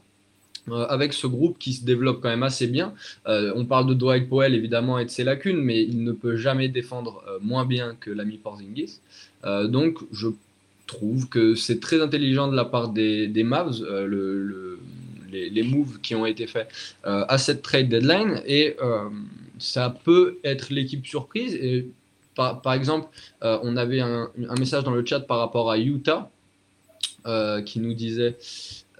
[0.68, 2.92] Euh, avec ce groupe qui se développe quand même assez bien.
[3.26, 6.68] on parle de Dwight Powell évidemment et de ses lacunes, mais il ne peut jamais
[6.68, 9.00] défendre moins bien que l'ami Porzingis.
[9.44, 10.28] donc je
[10.86, 14.69] trouve que c'est très intelligent de la part des, des Mavs, le,
[15.30, 16.68] les, moves qui ont été faits
[17.04, 18.42] à cette trade deadline.
[18.46, 18.76] Et
[19.58, 21.54] ça peut être l'équipe surprise.
[21.54, 21.88] Et
[22.34, 23.08] par, exemple,
[23.42, 26.30] euh, on avait un, message dans le chat par rapport à Utah
[27.26, 28.36] euh, qui nous disait.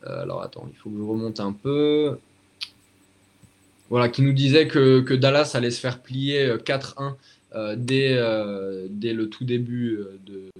[0.06, 2.18] Euh, alors attends, il faut que je remonte un peu.
[3.88, 7.14] Voilà, qui nous disait que, que Dallas allait se faire plier 4-1
[7.76, 8.16] dès,
[8.88, 10.50] dès, le tout début de,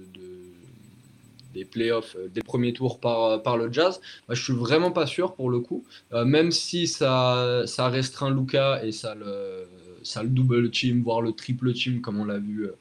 [1.53, 3.99] des playoffs, des premiers tours par, par le Jazz.
[4.27, 8.83] Moi, je suis vraiment pas sûr pour le coup, même si ça, ça restreint Luca
[8.83, 9.67] et ça le,
[10.03, 12.71] ça le double team, voire le triple team, comme on l'a vu euh,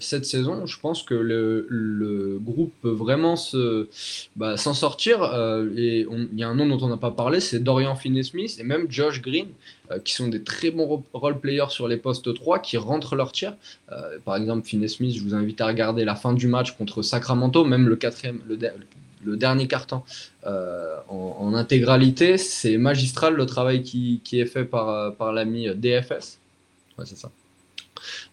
[0.00, 0.66] cette saison.
[0.66, 3.88] Je pense que le, groupe peut vraiment se,
[4.36, 5.22] bah, s'en sortir.
[5.22, 8.56] Euh, et il y a un nom dont on n'a pas parlé, c'est Dorian Finney-Smith
[8.58, 9.48] et même Josh Green,
[9.90, 13.54] euh, qui sont des très bons role-players sur les postes 3, qui rentrent leur tir.
[14.24, 17.88] par exemple, Finney-Smith, je vous invite à regarder la fin du match contre Sacramento, même
[17.88, 18.58] le quatrième, le,
[19.24, 20.02] le dernier carton
[20.44, 22.38] en, intégralité.
[22.38, 26.38] C'est magistral le travail qui, qui est fait par, par l'ami DFS
[27.04, 27.30] c'est ça.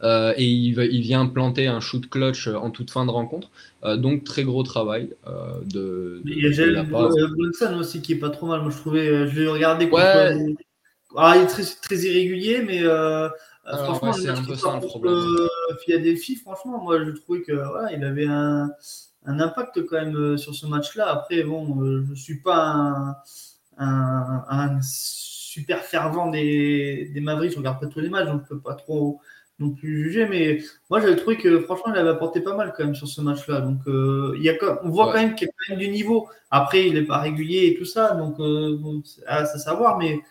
[0.03, 3.49] Euh, et il, il, vient planter un shoot clutch en toute fin de rencontre.
[3.83, 8.17] Euh, donc très gros travail euh, de, Il y a Jalen Brunson aussi qui est
[8.17, 8.61] pas trop mal.
[8.61, 9.85] Moi je trouvais, je l'ai regardé.
[9.85, 10.55] Ouais.
[11.15, 12.83] Ah, il est très, très irrégulier, mais
[13.65, 15.19] franchement, c'est un peu ça le problème.
[15.85, 18.69] Philadelphie, franchement, moi je trouvais que voilà, il avait un,
[19.25, 21.09] un, impact quand même sur ce match-là.
[21.11, 23.15] Après, bon, je suis pas un,
[23.77, 24.79] un, un
[25.53, 27.53] super fervent des, des Mavericks.
[27.53, 29.21] Je regarde pas tous les matchs, donc je peux pas trop
[29.59, 30.27] non plus juger.
[30.27, 33.21] Mais moi, j'avais trouvé que franchement, il avait apporté pas mal quand même sur ce
[33.21, 33.61] match-là.
[33.61, 35.89] Donc, euh, il y a, on voit quand même qu'il y a quand même du
[35.89, 36.27] niveau.
[36.49, 39.97] Après, il n'est pas régulier et tout ça, donc euh, c'est à savoir.
[39.97, 40.21] Mais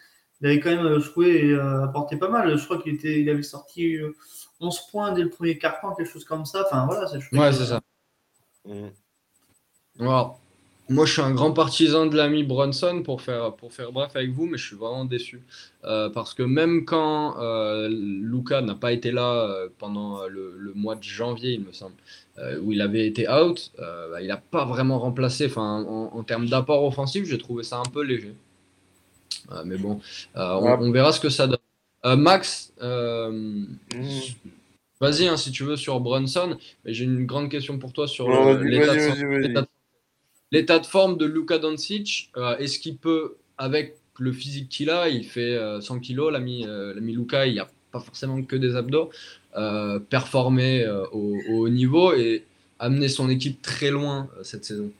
[0.40, 2.56] il avait quand même, je trouvais, euh, apporté pas mal.
[2.56, 3.96] Je crois qu'il était, il avait sorti
[4.60, 6.64] 11 points dès le premier quart-temps, quelque chose comme ça.
[6.66, 7.80] Enfin, voilà, c'est Ouais, c'est ça.
[8.64, 8.88] Mmh.
[10.92, 14.30] Moi, je suis un grand partisan de l'ami Bronson pour faire, pour faire bref avec
[14.30, 15.40] vous, mais je suis vraiment déçu.
[15.84, 20.94] Euh, parce que même quand euh, Luca n'a pas été là euh, pendant le, mois
[20.94, 21.94] de janvier, il me semble,
[22.62, 25.46] où il avait été out, bah, il n'a pas vraiment remplacé.
[25.46, 28.34] Enfin, en, termes d'apport offensif, j'ai trouvé ça un peu léger.
[29.64, 29.98] mais bon,
[30.34, 32.18] on, verra ce que ça donne.
[32.18, 33.64] Max, mmh.
[35.00, 38.28] vas-y hein, si tu veux sur Bronson, mais j'ai une grande question pour toi sur
[38.28, 39.66] l'état de
[40.52, 45.08] l'état de forme de Luka Doncic, euh, est-ce qu'il peut, avec le physique qu'il a,
[45.08, 48.76] il fait 100 euh, kilos, l'ami euh, Luka, il n'y a pas forcément que des
[48.76, 49.10] abdos,
[50.08, 52.44] performer au, haut niveau et
[52.78, 54.90] amener son équipe très loin cette saison?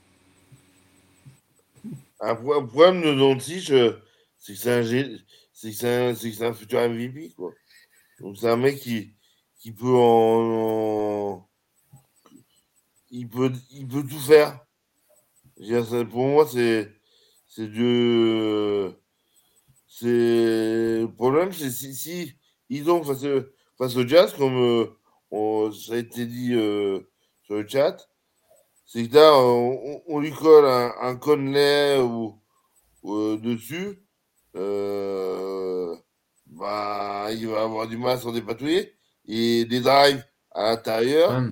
[2.19, 3.73] Un problème de Doncic,
[4.37, 5.19] c'est que
[5.53, 7.33] c'est un, un, futur MVP.
[7.35, 7.51] Quoi.
[8.19, 9.09] Donc c'est un mec qui,
[9.59, 11.47] qui peut en,
[13.09, 14.62] il peut, il peut tout faire.
[16.11, 16.91] Pour moi, c'est
[17.47, 18.93] c'est de.
[19.87, 22.33] C'est le problème, c'est si, si,
[22.69, 23.25] ils ont face,
[23.77, 24.87] face au jazz, comme
[25.31, 26.99] euh, ça a été dit euh,
[27.43, 28.09] sur le chat,
[28.85, 32.39] c'est que là, on, lui colle un, un Conley ou,
[33.05, 34.03] euh, dessus,
[36.47, 38.95] bah, il va avoir du mal à s'en dépatouiller.
[39.25, 41.43] Et des drives à l'intérieur.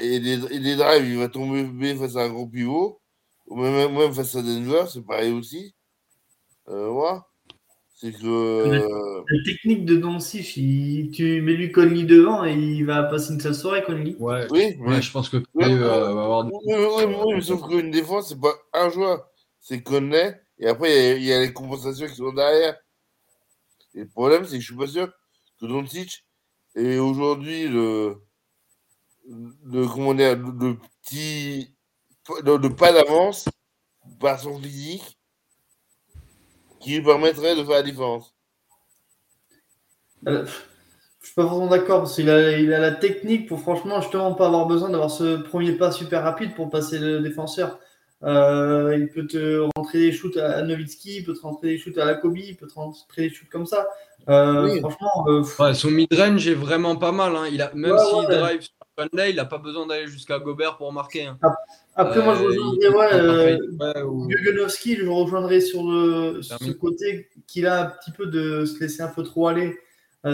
[0.00, 3.00] Et les, drives, il va tomber face à un gros pivot.
[3.46, 5.74] Ou même, même face à Denver, c'est pareil aussi.
[6.68, 7.24] Euh, voilà.
[7.94, 9.24] C'est que.
[9.28, 10.52] La technique de Doncic,
[11.12, 14.14] tu mets lui Conley devant et il va passer une seule soirée, Conley.
[14.20, 16.46] Ouais, oui, ouais, je pense que oui, euh, va avoir.
[16.46, 19.28] Oui, oui, mais sauf qu'une défense, c'est pas un joueur,
[19.60, 22.76] c'est Conley et après il y, a les compensations qui sont derrière.
[23.94, 25.10] Et le problème, c'est que je suis pas sûr
[25.60, 26.24] que Doncic
[26.76, 28.16] est aujourd'hui le,
[29.28, 31.74] le, comment dire, le, petit.
[32.44, 33.48] Le, pas d'avance
[34.20, 35.18] par son physique
[36.80, 38.34] qui lui permettrait de faire la différence.
[40.26, 40.44] Euh,
[41.20, 44.34] je suis pas vraiment d'accord parce qu'il a, il a la technique pour franchement justement
[44.34, 47.78] pas avoir besoin d'avoir ce premier pas super rapide pour passer le défenseur.
[48.24, 51.96] Euh, il peut te rentrer des shoots à Nowitzki, il peut te rentrer des shoots
[51.98, 53.88] à Lakobi, il peut te rentrer des shoots comme ça.
[54.28, 57.36] Euh, franchement, son mid-range est vraiment pas mal.
[57.36, 57.46] Hein.
[57.50, 58.68] Il a, même s'il drive
[59.12, 61.26] il n'a pas besoin d'aller jusqu'à Gobert pour marquer.
[61.26, 61.38] Hein.
[61.94, 63.58] Après, moi, je rejoindrais ouais,
[64.96, 69.08] je rejoindrais sur le, ce côté qu'il a un petit peu de se laisser un
[69.08, 69.78] peu trop aller.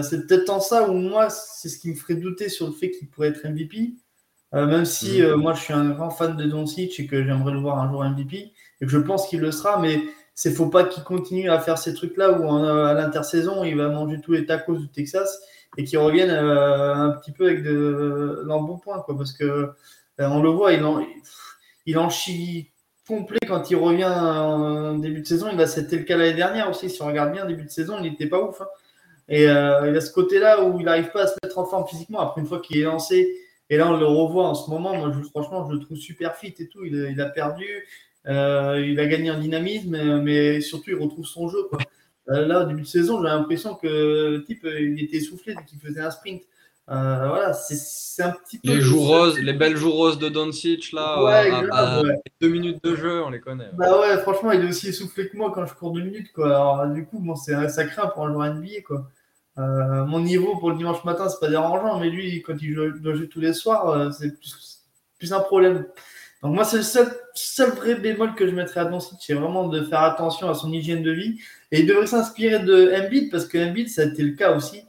[0.03, 2.91] c'est peut-être en ça où moi, c'est ce qui me ferait douter sur le fait
[2.91, 3.95] qu'il pourrait être MVP.
[4.55, 7.53] Euh, même si euh, moi je suis un grand fan de Doncic et que j'aimerais
[7.53, 10.01] le voir un jour MVP et que je pense qu'il le sera, mais
[10.37, 14.21] c'est faut pas qu'il continue à faire ces trucs-là où à l'intersaison il va manger
[14.21, 15.41] tous les tacos du Texas
[15.77, 19.71] et qu'il revienne euh, un petit peu avec de l'embonpoint quoi, parce que
[20.19, 21.05] on le voit, il en,
[21.87, 22.71] il chie
[23.07, 25.49] complet quand il revient en début de saison.
[25.53, 26.89] Il a c'était le cas l'année dernière aussi.
[26.89, 28.61] Si on regarde bien, début de saison, il n'était pas ouf.
[28.61, 28.69] Hein.
[29.29, 32.21] Et il a ce côté-là où il n'arrive pas à se mettre en forme physiquement.
[32.21, 34.95] Après, une fois qu'il est lancé, et là, on le revoit en ce moment.
[34.95, 36.85] Moi, franchement, je le trouve super fit et tout.
[36.85, 37.65] Il, a perdu,
[38.27, 41.69] euh, il a gagné en dynamisme, mais, surtout, il retrouve son jeu.
[41.73, 41.79] Euh,
[42.27, 45.79] là, au début de saison, j'ai l'impression que le type, il était essoufflé dès qu'il
[45.79, 46.43] faisait un sprint.
[46.91, 48.69] Euh, voilà, c'est un petit peu.
[48.69, 51.17] Les joues roses, les belles joues roses de Doncic, là,
[51.73, 52.03] à,
[52.43, 53.71] deux minutes de jeu, on les connaît.
[53.73, 56.47] Bah ouais, franchement, il est aussi essoufflé que moi quand je cours deux minutes, quoi.
[56.47, 57.55] Alors, du coup, bon, c'est
[57.89, 59.09] craint pour un joueur NBA, quoi.
[59.57, 63.15] Euh, mon niveau pour le dimanche matin, c'est pas dérangeant, mais lui, quand il doit
[63.15, 64.37] jouer tous les soirs, euh, c'est
[65.19, 65.87] plus, un problème.
[66.45, 66.83] Donc moi, c'est le
[67.35, 70.71] seul, vrai bémol que je mettrais à Doncic, c'est vraiment de faire attention à son
[70.73, 71.41] hygiène de vie.
[71.73, 74.83] Et il devrait s'inspirer de Embiid, parce que Embiid, ça a été le cas aussi.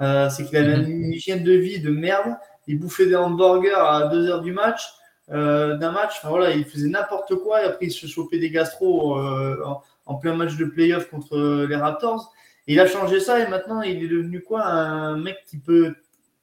[0.00, 0.90] Euh, c'est qu'il avait mhm.
[0.90, 2.34] une hygiène de vie de merde.
[2.66, 4.88] Il bouffait des hamburgers à 2 heures du match,
[5.28, 6.14] d'un match.
[6.18, 7.62] Enfin, voilà, il faisait n'importe quoi.
[7.62, 11.76] Et après, il se chopait des gastro en, en, plein match de playoff contre les
[11.76, 12.32] Raptors
[12.66, 14.64] il a changé ça et maintenant il est devenu quoi?
[14.64, 15.94] Un mec qui peut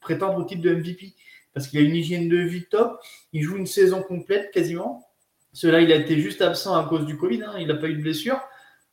[0.02, 1.14] prétendre au titre de MVP
[1.60, 3.02] parce qu'il a une hygiène de vie top.
[3.34, 5.06] Il joue une saison complète quasiment.
[5.52, 7.44] Cela, il a été juste absent à cause du Covid.
[7.44, 7.56] Hein.
[7.60, 8.40] il n'a pas eu de blessure.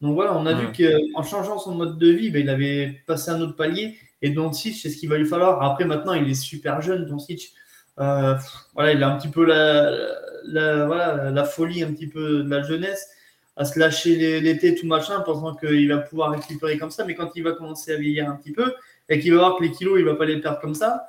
[0.01, 3.31] Donc voilà, on a vu qu'en changeant son mode de vie, ben, il avait passé
[3.31, 3.97] un autre palier.
[4.21, 5.63] Et Doncic, c'est ce qu'il va lui falloir.
[5.63, 7.53] Après, maintenant, il est super jeune, Doncic.
[8.01, 8.35] Euh,
[8.75, 12.63] voilà, il a un petit peu la, voilà, la folie, un petit peu de la
[12.63, 13.09] jeunesse
[13.57, 17.05] à se lâcher l'été, tout machin, pensant qu'il va pouvoir récupérer comme ça.
[17.05, 18.75] Mais quand il va commencer à vieillir un petit peu
[19.09, 21.07] et qu'il va voir que les kilos, il va pas les perdre comme ça,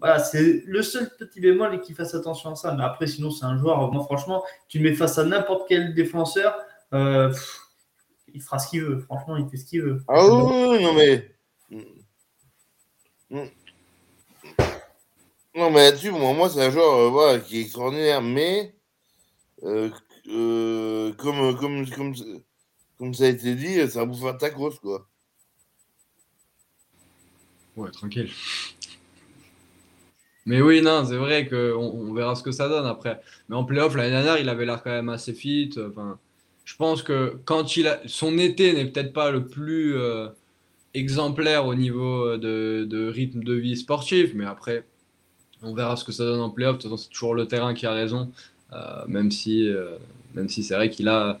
[0.00, 2.74] voilà, c'est le seul petit bémol et qu'il fasse attention à ça.
[2.74, 5.94] Mais après, sinon, c'est un joueur, moi, franchement, tu le mets face à n'importe quel
[5.94, 6.56] défenseur,
[6.94, 7.32] euh,
[8.32, 9.00] il fera ce qu'il veut.
[9.00, 10.02] Franchement, il fait ce qu'il veut.
[10.08, 11.30] Ah oui, non, mais.
[15.54, 18.74] Non, mais là-dessus, moi, c'est un joueur euh, voilà, qui est extraordinaire, mais
[19.64, 19.90] euh,
[20.28, 22.14] euh, comme, comme, comme,
[22.98, 25.06] comme, ça a été dit, c'est un bouffeur de tacos, quoi.
[27.76, 28.30] Ouais, tranquille.
[30.46, 33.20] Mais oui, non, c'est vrai qu'on on verra ce que ça donne après.
[33.48, 35.70] Mais en playoff, l'année dernière, il avait l'air quand même assez fit.
[35.76, 36.18] Enfin,
[36.64, 38.00] je pense que quand il a.
[38.06, 40.28] Son été n'est peut-être pas le plus euh,
[40.94, 44.84] exemplaire au niveau de, de, rythme de vie sportif, mais après,
[45.62, 46.76] on verra ce que ça donne en playoff.
[46.76, 48.30] De toute façon, c'est toujours le terrain qui a raison.
[48.72, 49.96] Euh, même si, euh,
[50.34, 51.38] même si c'est vrai qu'il a,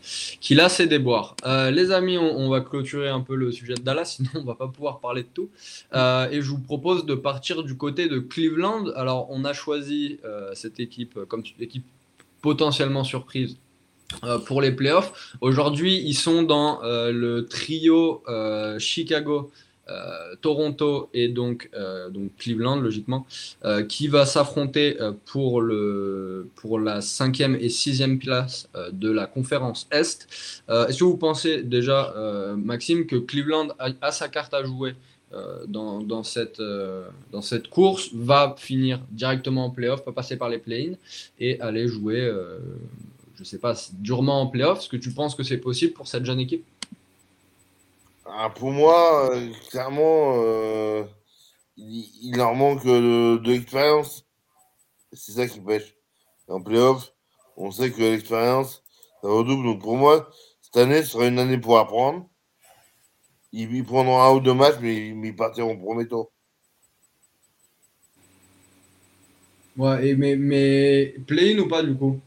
[0.68, 1.36] ses déboires.
[1.46, 4.54] Euh, les amis, on, va clôturer un peu le sujet de Dallas, sinon on va
[4.54, 5.50] pas pouvoir parler de tout.
[5.94, 8.86] et je vous propose de partir du côté de Cleveland.
[8.96, 10.18] Alors, on a choisi
[10.54, 11.84] cette équipe comme équipe
[12.42, 13.56] potentiellement surprise
[14.46, 15.36] pour les playoffs.
[15.40, 18.22] Aujourd'hui, ils sont dans le trio
[18.78, 19.69] Chicago, euh,
[20.40, 23.26] Toronto et donc, euh, donc Cleveland, logiquement,
[23.64, 29.86] euh, qui va s'affronter pour, le, pour la cinquième et sixième place de la conférence
[29.90, 30.28] Est.
[30.68, 32.14] Est-ce que vous pensez déjà,
[32.56, 34.94] Maxime, que Cleveland a, sa carte à jouer
[35.68, 36.62] dans, dans, cette,
[37.32, 40.94] dans cette course, va finir directement en playoff, pas passer par les play-in
[41.38, 42.30] et aller jouer,
[43.34, 44.80] je ne sais pas, durement en playoff?
[44.80, 46.64] Est-ce que tu penses que c'est possible pour cette jeune équipe?
[48.32, 51.04] Ah, pour moi, euh, clairement, euh,
[51.76, 54.26] il, leur manque de, l'expérience.
[55.12, 55.94] C'est ça qui pêche.
[56.48, 57.12] En playoff,
[57.56, 58.82] on sait que l'expérience,
[59.22, 59.64] ça redouble.
[59.64, 60.28] Donc pour moi,
[60.60, 62.28] cette année sera une année pour apprendre.
[63.52, 66.30] Ils, prendront un ou deux matchs, mais, ils partiront au premier tour.
[69.76, 72.20] Ouais, mais, mais play-in ou pas du coup?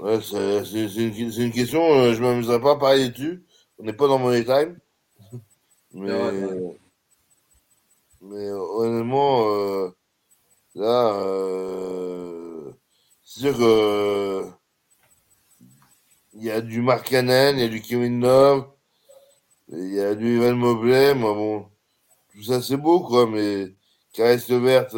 [0.00, 0.62] Ouais, c'est
[0.94, 3.42] une, une, question, euh, je ne m'amuserai pas à parler dessus.
[3.78, 4.78] On n'est pas dans Money Time.
[5.92, 6.12] Mais,
[8.20, 9.90] mais honnêtement, euh,
[10.76, 12.70] là, euh,
[13.24, 14.44] c'est sûr que
[16.34, 18.68] il y a du Mark Cannon, il y a du Kevin Love,
[19.70, 21.66] il y a du Evan Mobley, mais bon,
[22.32, 23.74] tout ça c'est beau, quoi, mais
[24.12, 24.94] Caresse verte,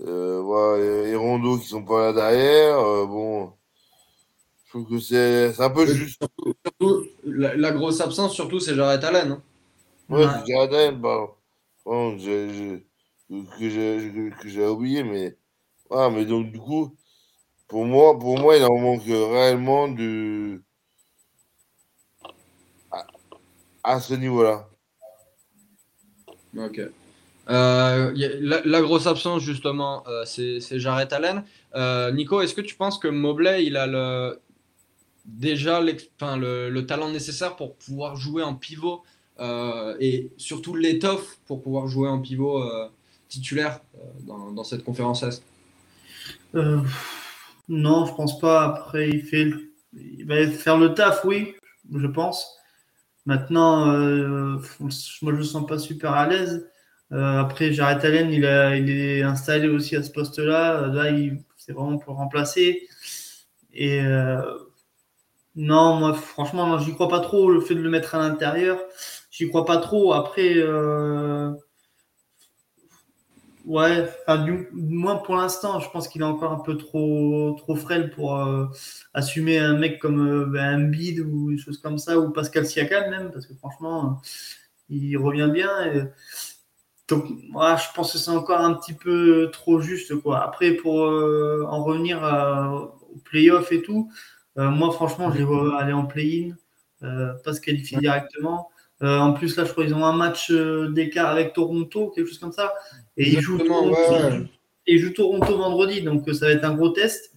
[0.00, 3.52] euh, euh, voilà, et Rondo qui sont pas là derrière, bon,
[4.64, 6.22] je trouve que c'est un peu juste.
[6.64, 9.32] Surtout, la, grosse absence, surtout, c'est Jared Allen.
[9.32, 9.42] Hein.
[10.08, 11.28] Ouais, c'est Jared Allen, bah,
[11.84, 12.80] bon, que
[14.44, 15.36] j'ai oublié, mais.
[15.90, 16.96] Ah, mais donc, du coup,
[17.68, 20.62] pour moi, pour moi, il en manque réellement du.
[23.82, 24.68] à, ce niveau-là.
[26.56, 26.80] Ok.
[27.48, 31.44] Euh, la, grosse absence, justement, euh, c'est Jared Allen.
[31.74, 34.34] Euh, Nico, est-ce que tu penses que Mobley, il a
[35.24, 39.02] déjà le, le, talent nécessaire pour pouvoir jouer en pivot
[40.00, 42.64] et surtout l'étoffe pour pouvoir jouer en pivot
[43.28, 43.80] titulaire
[44.26, 45.42] dans, cette conférence Est?
[47.68, 48.64] Non, je pense pas.
[48.64, 51.54] Après, il, il va faire le taf, oui,
[51.92, 52.56] je pense.
[53.24, 56.68] Maintenant, moi, je ne sens pas super à l'aise.
[57.12, 60.88] Euh, après, Jared Allen, il, est installé aussi à ce poste-là.
[60.88, 61.04] Là,
[61.56, 62.88] c'est vraiment pour remplacer.
[63.72, 64.42] Et euh,
[65.54, 67.50] non, moi, franchement, j'y crois pas trop.
[67.50, 68.78] Le fait de le mettre à l'intérieur,
[69.30, 70.12] j'y crois pas trop.
[70.12, 70.54] Après,
[73.66, 74.08] Ouais,
[74.44, 78.36] du moins pour l'instant, je pense qu'il est encore un peu trop, trop frêle pour
[78.36, 78.66] euh,
[79.12, 83.10] assumer un mec comme euh, un bid ou une chose comme ça, ou Pascal Siakam
[83.10, 84.22] même, parce que franchement,
[84.88, 86.08] il revient bien.
[87.08, 90.14] Donc, moi, je pense que c'est encore un petit peu trop juste.
[90.16, 90.42] Quoi.
[90.42, 92.20] Après, pour euh, en revenir
[93.14, 94.10] au playoff et tout,
[94.56, 96.54] moi, franchement, je les vois aller en play-in,
[97.44, 98.70] pas se qualifier directement.
[99.02, 102.52] en plus, là, je crois qu'ils ont un match d'écart avec Toronto, quelque chose comme
[102.52, 102.72] ça.
[103.16, 103.58] Et il joue,
[105.10, 107.32] Toronto, vendredi, donc euh, ça va être un gros test.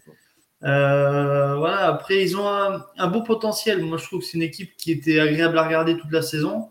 [0.63, 3.81] Euh, voilà, après, ils ont un, beau potentiel.
[3.81, 6.69] Moi, je trouve que c'est une équipe qui était agréable à regarder toute la saison.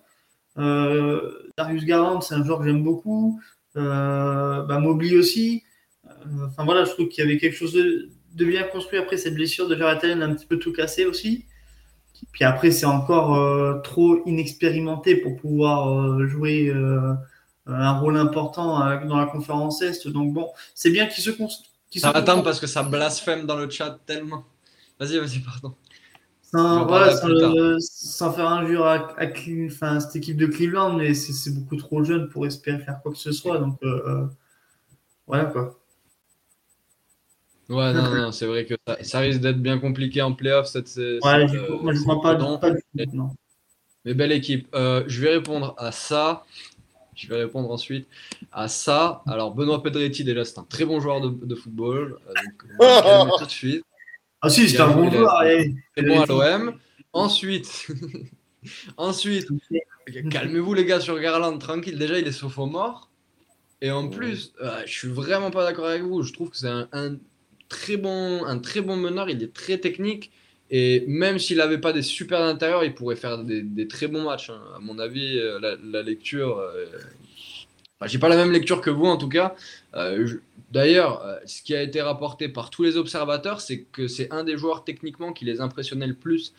[0.58, 3.40] Euh, Darius Garland, c'est un joueur que j'aime beaucoup.
[3.76, 5.62] Euh, bah, aussi.
[6.46, 9.68] Enfin voilà, je trouve qu'il y avait quelque chose de, bien construit après cette blessure
[9.68, 11.46] de Jared Allen, un petit peu tout cassé aussi.
[12.32, 16.72] Puis après, c'est encore trop inexpérimenté pour pouvoir jouer
[17.68, 20.08] un rôle important euh, dans la conférence Est.
[20.08, 23.98] Donc bon, c'est bien qu'ils se qu Attends, parce que ça blasphème dans le chat
[24.06, 24.44] tellement.
[24.98, 25.74] Vas-y, vas-y, pardon.
[26.50, 27.14] Sans, voilà,
[27.78, 32.46] sans, faire injure à, à, cette équipe de Cleveland, mais c'est beaucoup trop jeune pour
[32.46, 33.58] espérer faire quoi que ce soit.
[33.58, 34.26] Donc euh, euh,
[35.26, 35.78] voilà quoi.
[37.68, 40.68] Ouais, non, non, c'est vrai que ça, risque d'être bien compliqué en playoff.
[40.68, 41.20] Cette, ouais,
[41.82, 43.16] moi je crois pas, pas, du tout.
[43.16, 43.30] Non.
[44.06, 44.68] Mais belle équipe.
[44.72, 46.44] je vais répondre à ça.
[47.18, 48.06] Je vais répondre ensuite
[48.52, 49.22] à ça.
[49.26, 52.16] Alors, Benoît Pedretti, déjà, c'est un très bon joueur de, football.
[52.28, 53.84] Euh, donc, tout de suite.
[54.40, 55.42] Ah si, c'est un bon joueur.
[55.96, 56.78] Très bon à l'OM.
[57.12, 57.88] Ensuite,
[58.96, 59.48] ensuite
[60.30, 61.98] calmez-vous les gars sur Garland, tranquille.
[61.98, 63.10] Déjà, il est sauf mort.
[63.80, 66.22] Et en plus, euh, je suis vraiment pas d'accord avec vous.
[66.22, 67.16] Je trouve que c'est un,
[67.68, 69.30] très bon, un très bon meneur.
[69.30, 70.32] Il est très technique.
[70.70, 74.50] Et même s'il n'avait pas des super intérieurs, il pourrait faire des, très bons matchs.
[74.50, 74.60] Hein.
[74.76, 76.58] À mon avis, euh, la, lecture.
[76.58, 76.86] Euh,
[78.06, 79.54] j'ai pas la même lecture que vous en tout cas.
[79.94, 84.44] Euh, d'ailleurs, ce qui a été rapporté par tous les observateurs, c'est que c'est un
[84.44, 86.54] des joueurs techniquement qui les impressionnait le plus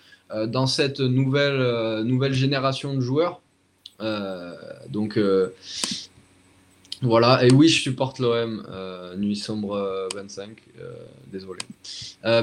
[0.48, 3.42] dans cette nouvelle, nouvelle génération de joueurs.
[4.90, 5.18] donc,
[7.02, 10.94] voilà, et oui, je supporte l'OM, euh, Nuit Sombre 25, euh, euh,
[11.32, 11.60] désolé.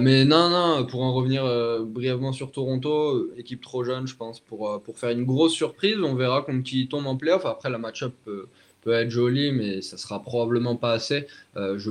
[0.01, 1.45] mais non, non, pour en revenir
[1.85, 5.99] brièvement sur Toronto, équipe trop jeune, je pense, pour, pour faire une grosse surprise.
[6.03, 7.45] On verra comme qui tombe en playoff.
[7.45, 8.15] Après, la match-up
[8.87, 11.27] peut, être jolie, mais ça sera probablement pas assez.
[11.57, 11.91] je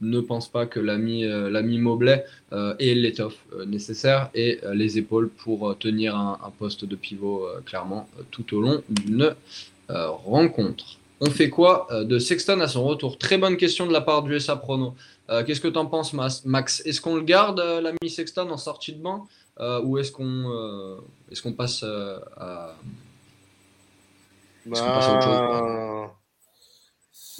[0.00, 6.16] ne pense pas que l'ami l'ami Mobley ait l'étoffe nécessaire et les épaules pour tenir
[6.16, 9.34] un, poste de pivot, clairement, tout au long d'une
[9.88, 10.98] rencontre.
[11.24, 13.16] On fait quoi euh, de Sexton à son retour?
[13.16, 14.96] Très bonne question de la part du SA Prono.
[15.30, 16.82] Euh, qu'est-ce que tu en penses, Max?
[16.84, 19.28] Est-ce qu'on le garde, euh, l'ami Sexton, en sortie de banc
[19.84, 20.98] Ou est-ce qu'on
[21.30, 22.74] est qu'on passe à,
[24.66, 26.12] bah,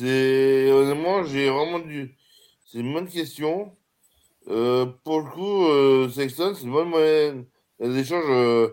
[0.03, 2.17] C'est honnêtement, j'ai vraiment du.
[2.67, 3.73] C'est une bonne question.
[4.49, 7.45] Euh, pour le coup, euh, Sexton, c'est une bonne moyenne
[7.79, 8.71] d'échange euh,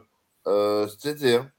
[0.48, 1.36] euh, cet été.
[1.36, 1.52] Hein.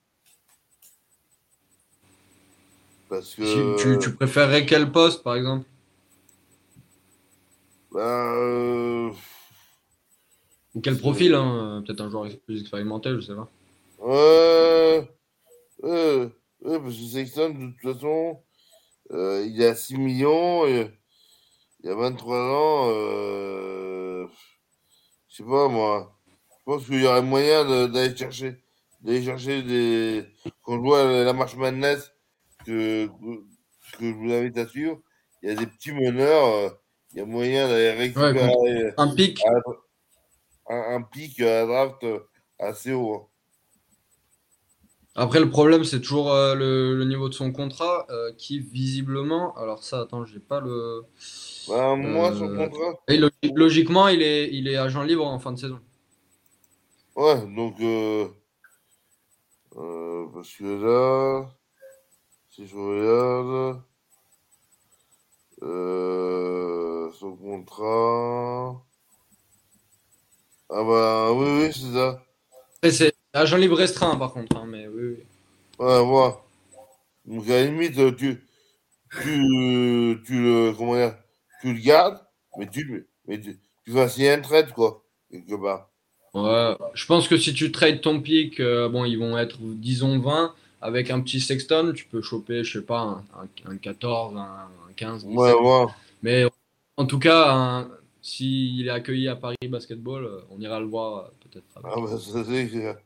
[3.08, 3.80] Parce que.
[3.80, 5.64] Tu, tu, préférerais quel poste, par exemple?
[7.92, 9.12] Ben,
[10.74, 13.48] Ou quel profil hein Peut-être un joueur plus expérimenté, je sais pas.
[14.00, 15.08] Ouais.
[15.84, 16.28] ouais,
[16.60, 18.40] parce que Sexton, de toute façon,
[19.12, 20.66] il a 6 millions.
[20.66, 20.90] Et
[21.82, 24.26] il y a 23 ans, euh,
[25.28, 28.62] je sais pas moi, je pense qu'il y aurait moyen d'aller chercher,
[29.00, 30.26] d'aller chercher des.
[30.62, 32.12] Quand je vois la marche Madness
[32.66, 35.00] que, que je vous invite à suivre,
[35.42, 36.68] il y a des petits meneurs, euh,
[37.12, 39.40] il y a moyen d'aller récupérer un pic.
[40.68, 42.04] un, pic à draft
[42.58, 43.14] assez haut.
[43.14, 43.29] Hein.
[45.16, 49.82] Après, le problème, c'est toujours euh, le, niveau de son contrat euh, qui, visiblement, alors
[49.82, 51.02] ça, attends, j'ai pas le.
[51.68, 52.94] Bah, moi, son euh, contrat.
[53.54, 55.80] logiquement, il est, il est agent libre en fin de saison.
[57.16, 57.76] Ouais, donc.
[60.32, 61.50] parce que là,
[62.50, 63.82] si je regarde.
[67.12, 68.84] son contrat.
[70.72, 73.09] Ah bah oui, oui, c'est ça.
[73.32, 74.56] C'est Agent libre restreint, par contre.
[74.56, 75.24] Hein, mais oui, oui.
[75.78, 76.30] Ouais, ouais.
[77.26, 78.44] Donc, à la limite, tu,
[79.22, 81.14] tu, tu, le, comment dire,
[81.60, 82.20] tu le gardes,
[82.58, 85.90] mais tu, mais tu, tu vas signer un trade, quoi, quelque part.
[86.34, 90.18] Ouais, je pense que si tu trades ton pic, euh, bon, ils vont être, disons,
[90.18, 90.54] 20.
[90.82, 93.22] Avec un petit Sexton, tu peux choper, je sais pas,
[93.66, 95.24] un, 14, un, 15.
[95.26, 95.86] Ouais, ouais.
[96.22, 96.46] Mais
[96.96, 97.86] en tout cas,
[98.22, 101.64] s'il est accueilli à Paris Basketball, euh, on ira le voir euh, peut-être.
[101.76, 103.00] Ah, bah, ça, c'est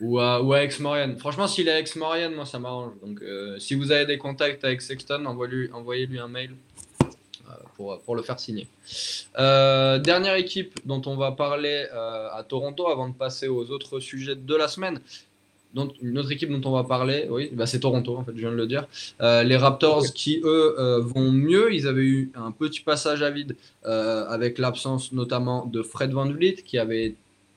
[0.00, 1.16] Ou à, ou à Aix-Maurienne.
[1.16, 2.92] Franchement, s'il est à Aix-Maurienne, moi, ça m'arrange.
[3.02, 6.54] Donc, euh, si vous avez des contacts avec Sexton, envoyez-lui envoyez -lui un mail
[7.02, 8.68] euh, pour, pour, le faire signer.
[9.38, 14.36] Euh, dernière équipe dont on va parler à Toronto avant de passer aux autres sujets
[14.36, 15.00] de la semaine
[16.02, 18.50] une autre équipe dont on va parler, oui, bah c'est Toronto, en fait, je viens
[18.50, 18.86] de le dire.
[19.20, 21.72] Euh, les Raptors qui, eux, euh, vont mieux.
[21.74, 26.28] Ils avaient eu un petit passage à vide euh, avec l'absence notamment de Fred Van
[26.28, 27.14] Vliet qui avait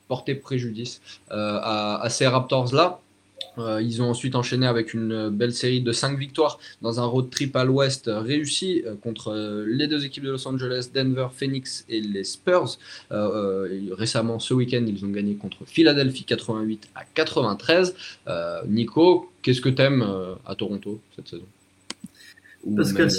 [0.08, 3.00] porté préjudice à, à, ces Raptors-là.
[3.58, 7.30] Euh, ils ont ensuite enchaîné avec une belle série de 5 victoires dans un road
[7.30, 11.86] trip à l'ouest réussi euh, contre euh, les deux équipes de Los Angeles, Denver, Phoenix
[11.90, 12.78] et les Spurs.
[13.12, 17.96] récemment, ce week-end, ils ont gagné contre Philadelphie 88 à 93.
[18.68, 20.06] Nico, qu'est-ce que tu aimes
[20.46, 21.46] à Toronto cette saison?
[22.76, 23.10] Pascal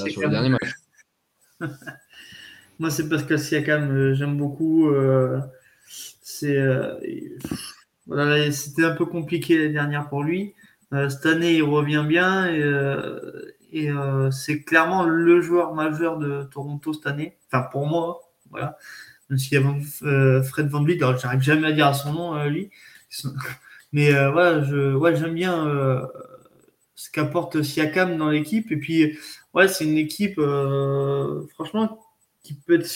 [0.51, 0.73] match
[2.79, 4.91] Moi, c'est Pascal Siakam, j'aime beaucoup.
[6.23, 6.57] c'est
[8.51, 10.55] c'était un peu compliqué l'année dernière pour lui.
[10.93, 16.43] Euh, cette année, il revient bien et, euh, euh, c'est clairement le joueur majeur de
[16.45, 17.37] Toronto cette année.
[17.47, 18.77] Enfin, pour moi, voilà.
[19.29, 22.71] Même s'il y a Fred Van Vliet, j'arrive jamais à dire son nom, lui.
[23.93, 25.67] Mais voilà, je, ouais, j'aime bien
[26.97, 28.73] ce qu'apporte Siakam dans l'équipe.
[28.73, 29.17] Et puis,
[29.55, 30.41] ouais, c'est une équipe,
[31.55, 32.05] franchement,
[32.43, 32.91] qui peut être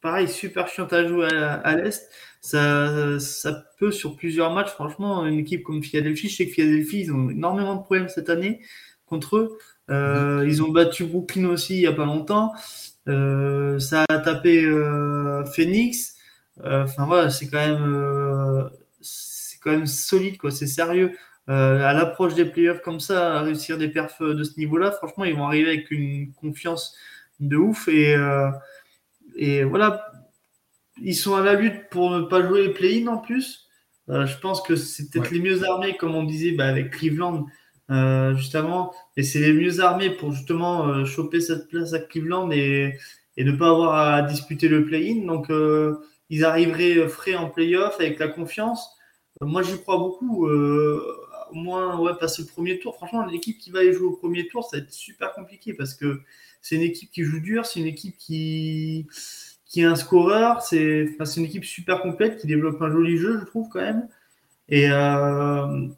[0.00, 2.10] pareil, super chiante à jouer à l'Est
[2.40, 7.00] ça, ça peut sur plusieurs matchs, franchement, une équipe comme Philadelphie, je sais que Philadelphie,
[7.00, 8.60] ils ont énormément de problèmes cette année
[9.06, 9.58] contre eux.
[9.90, 12.52] Euh, ils ont battu Brooklyn aussi il n'y a pas longtemps.
[13.08, 16.16] Euh, ça a tapé euh, Phoenix.
[16.64, 18.68] Euh, enfin voilà, c'est quand même euh,
[19.00, 21.12] c'est quand même solide quoi, c'est sérieux.
[21.48, 25.34] à l'approche des playoffs comme ça, à réussir des perfs de ce niveau-là, franchement, ils
[25.34, 26.94] vont arriver avec une confiance
[27.40, 28.14] de ouf et
[29.36, 30.09] et voilà,
[31.02, 33.66] ils sont à la lutte pour ne pas jouer les play-in en plus.
[34.08, 37.46] Euh, je pense que c'est peut-être les mieux armés, comme on disait bah, avec Cleveland
[37.90, 38.92] euh, juste avant.
[39.16, 42.98] Et c'est les mieux armés pour justement euh, choper cette place à Cleveland et,
[43.36, 45.26] et ne pas avoir à disputer le play-in.
[45.26, 45.50] Donc,
[46.28, 48.88] ils arriveraient frais en play-off avec la confiance.
[49.40, 50.46] moi, j'y crois beaucoup.
[50.48, 52.96] au moins, ouais, passer le premier tour.
[52.96, 55.94] Franchement, l'équipe qui va aller jouer au premier tour, ça va être super compliqué parce
[55.94, 56.20] que
[56.62, 59.06] c'est une équipe qui joue dur, c'est une équipe qui
[59.70, 60.60] qui est un scoreur.
[60.62, 61.06] C'est
[61.36, 64.08] une équipe super complète qui développe un joli jeu, je trouve, quand même.
[64.68, 65.88] Et, euh,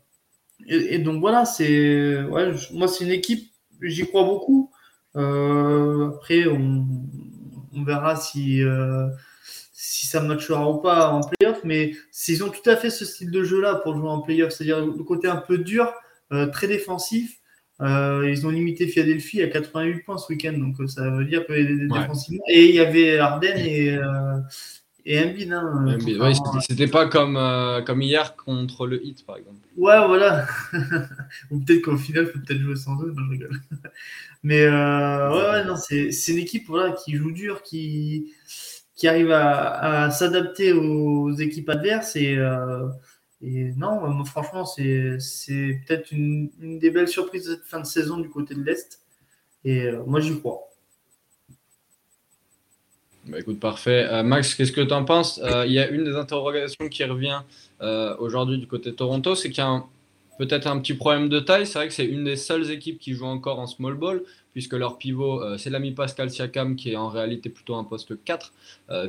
[1.00, 2.22] donc voilà, c'est
[2.72, 3.50] moi, c'est une équipe,
[3.80, 4.70] j'y crois beaucoup.
[5.16, 6.86] Euh, après, on,
[7.84, 9.08] verra si, euh,
[9.72, 13.30] si ça matchera ou pas en playoff, mais s'ils ont tout à fait ce style
[13.30, 15.92] de jeu-là pour jouer en playoff, c'est-à-dire le côté un peu dur,
[16.52, 17.41] très défensif,
[17.82, 21.44] euh, ils ont limité Philadelphie à 88 points ce week-end, donc euh, ça veut dire
[21.46, 22.44] que défensivement.
[22.48, 24.38] Et il y avait Arden et, euh,
[25.04, 25.52] et Embiid.
[25.52, 29.66] Hein, Embiid, ouais, c'était pas comme, euh, comme hier contre le Hit, par exemple.
[29.76, 30.46] Ouais, voilà.
[31.50, 33.12] Ou peut-être qu'au final, il faut peut-être jouer sans eux.
[33.16, 33.60] Non, je rigole.
[34.44, 38.32] Mais euh, ouais, ouais, non, c'est une équipe voilà, qui joue dur, qui,
[38.94, 42.14] qui arrive à, à s'adapter aux équipes adverses.
[42.14, 42.86] Et, euh,
[43.42, 45.18] et non, moi, franchement, c'est
[45.86, 49.00] peut-être une, une, des belles surprises de cette fin de saison du côté de l'Est.
[49.64, 50.72] Et euh, moi, j'y crois.
[53.26, 54.06] Bah, écoute, parfait.
[54.10, 55.40] Euh, Max, qu'est-ce que tu en penses?
[55.42, 57.40] Euh, Il y a une des interrogations qui revient
[57.80, 59.84] euh, aujourd'hui du côté de Toronto, c'est qu'il y a
[60.38, 61.66] peut-être un petit problème de taille.
[61.66, 64.22] C'est vrai que c'est une des seules équipes qui joue encore en small ball,
[64.52, 68.52] puisque leur pivot, c'est l'ami Pascal Siakam, qui est en réalité plutôt un poste 4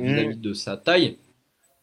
[0.00, 1.18] vis-à-vis de sa taille.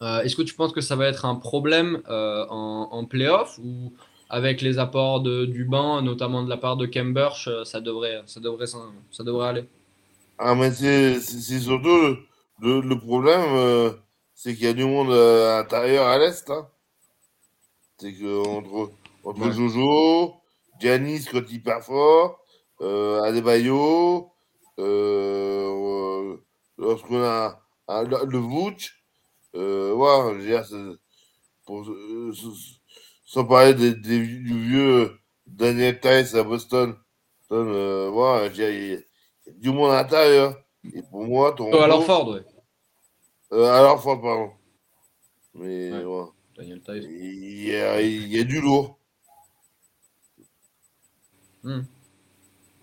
[0.02, 3.94] Est-ce que tu penses que ça va être un problème en, en playoff ou
[4.30, 8.40] avec les apports de, du banc, notamment de la part de Cambridge, ça devrait, ça
[8.40, 9.66] devrait, ça devrait aller?
[10.40, 11.20] Ah, mais c'est
[11.60, 12.18] surtout
[12.62, 13.92] le, le, problème, euh,
[14.34, 16.50] c'est qu'il y a du monde euh, à l'intérieur à l'Est.
[16.50, 16.68] Hein.
[18.00, 18.92] C'est que entre,
[19.24, 20.34] entre Jojo,
[20.80, 22.40] Giannis quand il part fort,
[22.82, 24.32] euh, Adebayo,
[24.80, 26.38] euh,
[26.78, 29.01] lorsqu'on a, le Vouch,
[29.56, 30.98] euh, ouais, je veux dire,
[31.66, 31.88] pour,
[33.26, 36.96] sans parler des, des, du vieux Daniel Tice à Boston.
[37.52, 39.02] Euh, ouais, je
[39.58, 40.56] du monde à l'intérieur.
[40.94, 41.70] Et pour moi, ton.
[41.72, 42.42] Oh, alors Ford, ouais.
[43.52, 44.52] Euh, alors Ford, pardon.
[45.54, 46.04] Mais ouais.
[46.04, 46.26] ouais.
[46.58, 47.06] Daniel Tice.
[47.10, 48.98] Il y, a, il y a du lourd.
[51.64, 51.82] Hmm.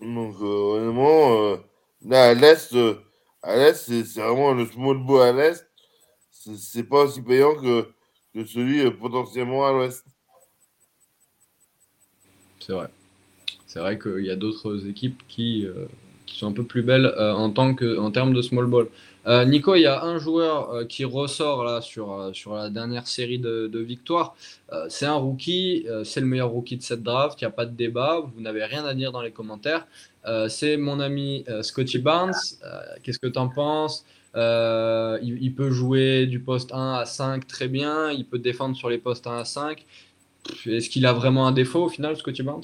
[0.01, 1.57] Donc, euh, honnêtement, euh,
[2.05, 3.01] là, à l'Est, euh,
[3.41, 5.68] à l'Est, c'est vraiment le small bow à l'Est.
[6.39, 7.85] C'est pas aussi payant que,
[8.33, 10.05] que celui euh, potentiellement à l'Ouest.
[12.61, 12.87] C'est vrai.
[13.67, 15.85] C'est vrai qu'il y a d'autres équipes qui, euh,
[16.25, 18.87] qui sont un peu plus belles euh, en, tant que, en termes de small ball.
[19.45, 23.67] Nico, il y a un joueur qui ressort là sur, sur la dernière série de,
[23.67, 24.35] de victoires.
[24.87, 27.75] c'est un rookie, c'est le meilleur rookie de cette draft, il n'y a pas de
[27.75, 29.85] débat, vous n'avez rien à dire dans les commentaires.
[30.47, 32.33] c'est mon ami Scotty Barnes.
[33.03, 34.03] Qu'est-ce que tu en penses?
[34.35, 38.89] Il, il, peut jouer du poste 1 à 5 très bien, il peut défendre sur
[38.89, 39.85] les postes 1 à 5.
[40.65, 42.63] Est-ce qu'il a vraiment un défaut au final, Scotty Barnes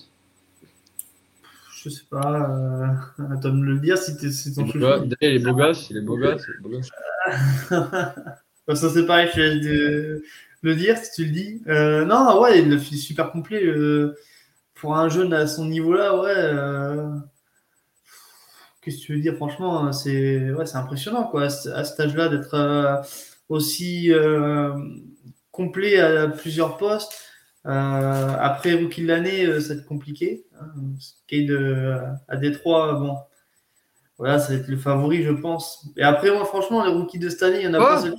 [1.85, 2.87] je sais pas, euh,
[3.31, 4.87] attends de me le dire si, c'est ton chouchou.
[5.21, 6.41] Il est beau gosse, il est beau gosse.
[7.69, 10.23] ça c'est pareil, je vais de
[10.63, 11.61] le dire si tu le dis.
[11.67, 13.63] Euh, non, ouais, il fait super complet.
[13.63, 14.15] Euh,
[14.73, 17.21] pour un jeune à son niveau-là, ouais.
[18.85, 22.53] Euh, qu'est-ce que tu veux dire Franchement, c'est ouais, impressionnant quoi, à cet âge-là d'être
[22.53, 23.01] euh,
[23.49, 24.11] aussi
[25.51, 27.25] complet à plusieurs postes.
[27.65, 30.45] Euh, après rookie de l'année, euh, ça va être compliqué.
[30.59, 30.67] Hein.
[31.27, 33.17] Cade euh, à Détroit, bon,
[34.19, 35.87] voilà, ça va être le favori, je pense.
[35.97, 38.01] Et après, moi, franchement, les rookies de cette année, il n'y en a pas un
[38.01, 38.15] seul.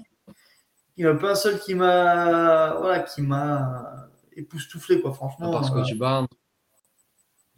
[0.97, 5.51] Il n'y en a pas un seul qui m'a, voilà, qui m'a époustouflé, quoi, franchement.
[5.53, 6.27] Parce que tu Barnes.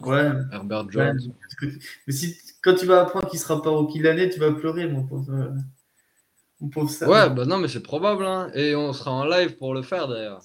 [0.00, 0.30] Ouais.
[0.52, 1.18] Herbert Jones.
[2.06, 5.04] Mais si, quand tu vas apprendre qu'il sera pas rookie l'année, tu vas pleurer, mon
[5.04, 5.52] pauvre.
[6.60, 8.50] Mon pauvre ouais, bah non, mais c'est probable, hein.
[8.54, 10.42] Et on sera en live pour le faire, d'ailleurs.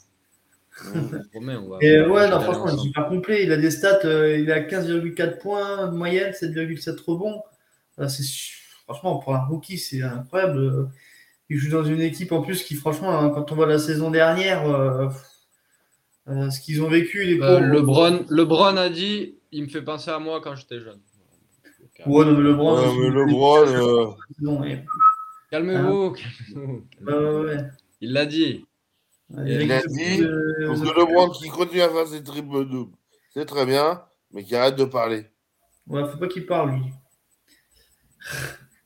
[1.81, 3.43] Et ouais, non, franchement, il est super complet.
[3.43, 7.41] Il a des stats, euh, il a 15,4 points de moyenne, 7,7 rebonds.
[7.99, 8.23] Euh, c'est
[8.85, 10.89] franchement, pour un rookie, c'est incroyable.
[11.49, 14.09] Il joue dans une équipe en plus qui, franchement, hein, quand on voit la saison
[14.09, 15.09] dernière, euh,
[16.49, 20.41] ce qu'ils ont vécu, les Lebron, Lebron a dit il me fait penser à moi
[20.41, 20.99] quand j'étais jeune.
[22.05, 22.75] Ouais, non, mais Lebron.
[22.75, 24.15] Ouais, mais Lebron.
[25.49, 26.15] Calmez-vous.
[27.05, 27.67] Calmez
[28.01, 28.65] il l'a dit.
[29.29, 32.95] Il a dit, que le monde qui continue à faire ses triples doubles,
[33.33, 35.27] c'est très bien, mais qu'il arrête de parler.
[35.87, 36.83] Ouais, faut pas qu'il parle, lui.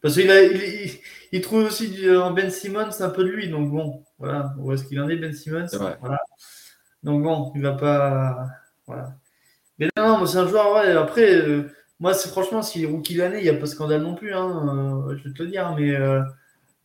[0.02, 0.92] Parce qu'il il,
[1.32, 4.86] il, trouve aussi en Ben Simmons un peu de lui, donc bon, voilà, où est-ce
[4.86, 5.68] qu'il en est, Ben Simmons?
[5.72, 6.20] Voilà.
[7.02, 8.48] Donc bon, il va pas.
[8.86, 9.18] Voilà.
[9.80, 11.70] Mais non, c'est un joueur, ouais, après, euh,
[12.00, 14.34] moi, c'est franchement, s'il est rookie l'année, il n'y a pas de scandale non plus,
[14.34, 16.22] hein, euh, je vais te le dire, mais, euh,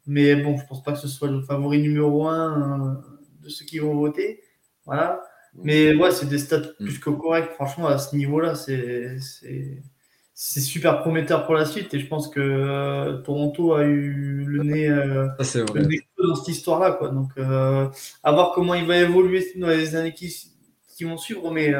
[0.06, 3.00] mais bon, je pense pas que ce soit le favori numéro un
[3.42, 4.42] de ceux qui vont voter.
[4.86, 5.22] Voilà.
[5.54, 6.84] Mais ouais, c'est des stats mm.
[6.84, 7.52] plus que corrects.
[7.52, 9.18] Franchement, à ce niveau-là, c'est
[10.34, 11.92] super prometteur pour la suite.
[11.94, 16.92] Et je pense que euh, Toronto a eu le nez, euh, dans cette histoire-là.
[16.92, 17.10] Quoi.
[17.10, 17.88] Donc, euh,
[18.22, 20.34] à voir comment il va évoluer dans les années qui,
[20.96, 21.50] qui vont suivre.
[21.50, 21.72] Mais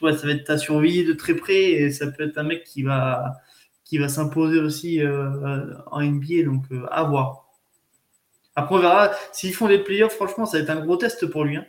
[0.00, 1.72] ouais, ça va être à surveiller de très près.
[1.72, 3.40] Et ça peut être un mec qui va,
[3.84, 6.44] qui va s'imposer aussi en NBA.
[6.44, 7.46] Donc, à voir.
[8.54, 9.10] Après, on verra.
[9.32, 11.56] S'ils font les playoffs, franchement, ça va être un gros test pour lui.
[11.56, 11.66] Hein.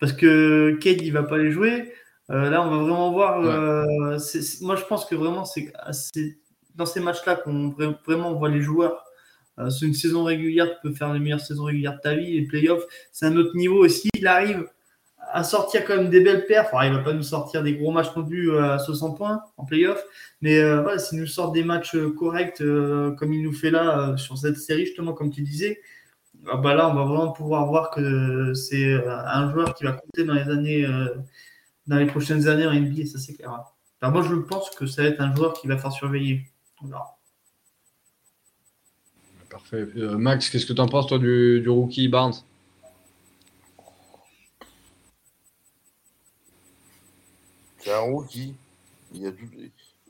[0.00, 1.92] Parce que Cade, il va pas les jouer.
[2.30, 3.40] Euh, là, on va vraiment voir.
[3.40, 4.18] Euh,
[4.62, 5.72] moi, je pense que vraiment, c'est
[6.74, 7.74] dans ces matchs-là qu'on
[8.04, 9.04] vraiment voit les joueurs
[9.60, 12.40] Euh, c'est une saison régulière, tu peux faire les meilleures saisons régulières de ta vie.
[12.40, 13.84] Les playoffs, c'est un autre niveau.
[13.84, 14.08] aussi.
[14.14, 14.66] il arrive
[15.34, 17.90] à sortir quand même des belles perfs, enfin, il va pas nous sortir des gros
[17.90, 20.00] matchs non plus à 60 points en playoff,
[20.40, 22.62] mais voilà, s'il nous sort des matchs corrects
[23.18, 25.80] comme il nous fait là sur cette série, justement, comme tu disais,
[26.46, 30.24] ah bah là, on va vraiment pouvoir voir que c'est un joueur qui va compter
[30.24, 30.86] dans les années,
[31.88, 33.50] dans les prochaines années en NBA, ça c'est clair.
[34.02, 36.46] moi, je pense que ça va être un joueur qui va faire surveiller.
[39.50, 39.86] Parfait.
[39.96, 42.34] Euh, Max, qu'est-ce que tu en penses, toi, du rookie Barnes?
[47.84, 48.54] C'est un rookie.
[49.12, 49.44] Il a tout...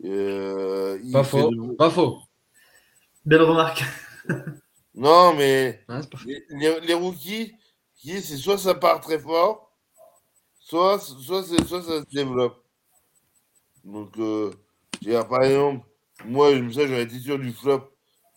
[0.04, 1.50] Euh, pas faux.
[1.76, 2.20] Pas faux.
[3.24, 3.82] Belle remarque.
[4.94, 5.84] non, mais
[6.50, 7.54] les, les, rookies,
[7.96, 9.72] c'est soit ça part très fort,
[10.60, 12.62] soit, soit, soit ça se développe.
[13.82, 14.52] Donc, euh,
[15.28, 15.84] par exemple,
[16.24, 17.90] moi, ça, j'aurais été sûr du flop.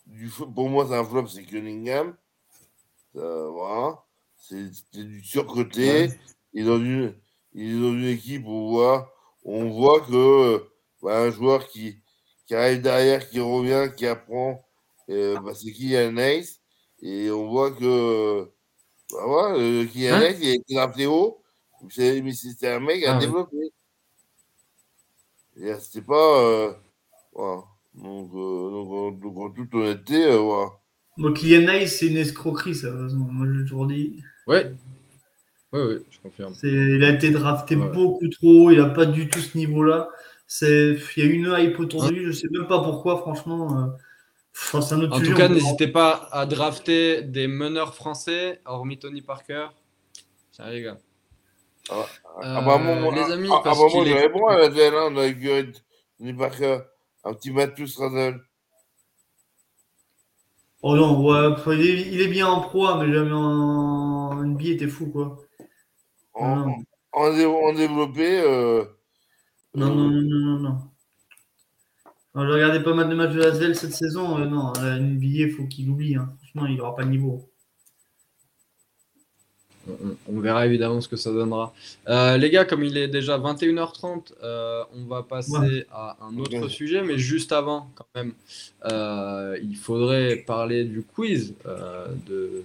[0.06, 2.16] Du, pour moi, c'est un flop, c'est Cunningham.
[3.14, 4.04] voilà.
[4.40, 6.10] C'est du surcoté.
[6.54, 7.14] Il, est dans une,
[7.54, 9.14] il est dans une équipe où on voit,
[9.48, 10.62] on voit que
[11.02, 11.98] bah, un joueur qui,
[12.46, 14.64] qui arrive derrière, qui revient, qui apprend,
[15.10, 16.60] euh, bah, c'est Kylian Ace.
[17.02, 18.44] Et on voit que
[19.12, 20.22] bah, voilà, euh, Kylian hein?
[20.22, 21.42] Ace, il a été drafté haut.
[21.98, 23.72] Mais c'était un mec à ah, développer.
[25.80, 26.42] C'était pas.
[26.42, 26.74] Euh,
[27.34, 27.64] voilà.
[27.94, 30.72] Donc, euh, donc, en toute honnêteté, euh, voilà.
[31.18, 32.92] Donc Kylian c'est une escroquerie, ça.
[32.92, 34.22] Moi, j'ai toujours dit.
[34.46, 34.72] Ouais.
[35.74, 36.54] Ouais, ouais, je confirme.
[36.64, 38.72] Il a été drafté beaucoup trop.
[38.72, 40.10] Il n'a pas du tout ce niveau-là.
[40.62, 42.24] Il y a une hype autour de lui.
[42.24, 43.94] Je ne sais même pas pourquoi, franchement.
[44.74, 44.78] Euh...
[44.78, 49.68] en tout cas, n'hésitez pas à drafter des meneurs français, hormis Tony Parker.
[50.52, 50.98] Ça les gars.
[51.90, 52.06] Ah,
[52.42, 54.94] ah, bah, mon, les amis, ah, parce ah, bah, moi, j'avais bon à la GL,
[54.94, 55.38] hein, avec
[56.18, 56.80] Tony Parker.
[57.24, 58.42] Un petit Matthews Razzle.
[60.82, 65.38] Oh non, ouais, il, est, bien en pro, mais jamais en NBA, t'es fou, quoi.
[66.40, 66.84] En,
[67.14, 68.42] en, développé.
[68.42, 68.86] Euh,
[69.76, 70.78] non, non, non, non, non, non.
[72.36, 74.38] J'ai regardé pas mal de matchs de la cette saison.
[74.38, 76.16] Euh, non, NBA, il faut qu'il oublie.
[76.16, 76.32] Hein.
[76.38, 77.50] Franchement, il n'aura pas le niveau
[80.28, 81.74] on, verra évidemment ce que ça donnera.
[82.08, 86.68] Euh, les gars, comme il est déjà 21h30, euh, on va passer à un autre
[86.68, 88.34] sujet, mais juste avant, quand même,
[88.86, 91.56] euh, il faudrait parler du quiz
[92.28, 92.64] de,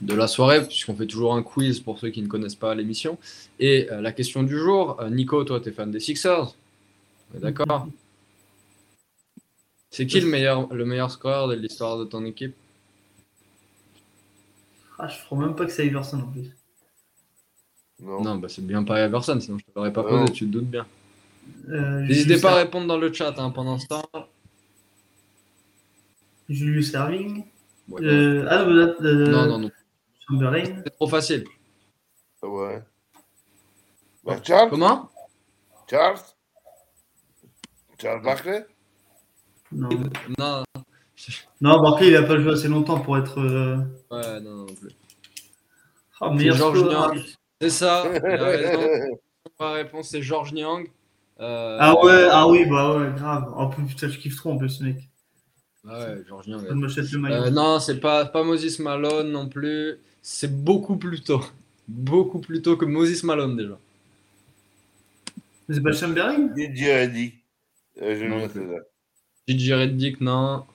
[0.00, 3.18] de la soirée, puisqu'on fait toujours un quiz pour ceux qui ne connaissent pas l'émission.
[3.58, 6.54] Et la question du jour, Nico, toi, tu es fan des Sixers
[7.34, 7.88] D'accord?
[9.90, 12.54] C'est qui le meilleur, le meilleur scoreur de l'histoire de ton équipe?
[14.98, 16.50] Ah, je crois même pas que c'est Iverson en plus.
[18.00, 20.68] Non, bah c'est bien pas Iverson, sinon je te l'aurais pas posé, tu te doutes
[20.68, 20.86] bien.
[21.68, 24.04] Euh, N'hésitez pas à répondre dans le chat hein, pendant ce temps.
[26.48, 27.44] Julius Serving.
[28.00, 29.70] euh, ah non, euh, non, non,
[30.30, 30.52] non.
[30.84, 31.44] C'est trop facile.
[32.42, 32.82] Ouais.
[34.24, 35.08] Bah, Charles Comment?
[35.88, 36.18] Charles?
[38.00, 38.66] Charles Barkley
[39.72, 39.88] Non.
[40.38, 40.64] Non.
[41.60, 43.40] Non, Barkley, il a pas joué assez longtemps pour être.
[43.40, 43.76] Euh,
[44.10, 44.90] ouais, non, non plus.
[46.20, 47.22] Oh, George Niang.
[47.60, 48.04] C'est ça,
[49.58, 50.86] La réponse, c'est George Niang.
[51.40, 53.52] Euh, ah ouais, ah oui, bah ouais, grave.
[53.54, 55.08] En plus, putain, je kiffe trop en plus, ce mec.
[55.88, 56.64] Ah ouais, George Niang.
[56.66, 59.98] Euh, non, c'est pas, pas Moses Malone non plus.
[60.28, 61.40] C'est beaucoup plus tôt.
[61.86, 63.78] Beaucoup plus tôt que Moses Malone déjà.
[65.70, 67.44] C'est pas Chambering DJ Reddick.
[68.02, 68.48] Euh, je non,
[69.46, 70.66] DJ Reddick, non.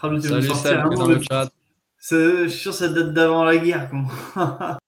[0.00, 1.50] Salut, salut dans le chat.
[1.98, 3.90] Je suis sûr que ça date d'avant la guerre.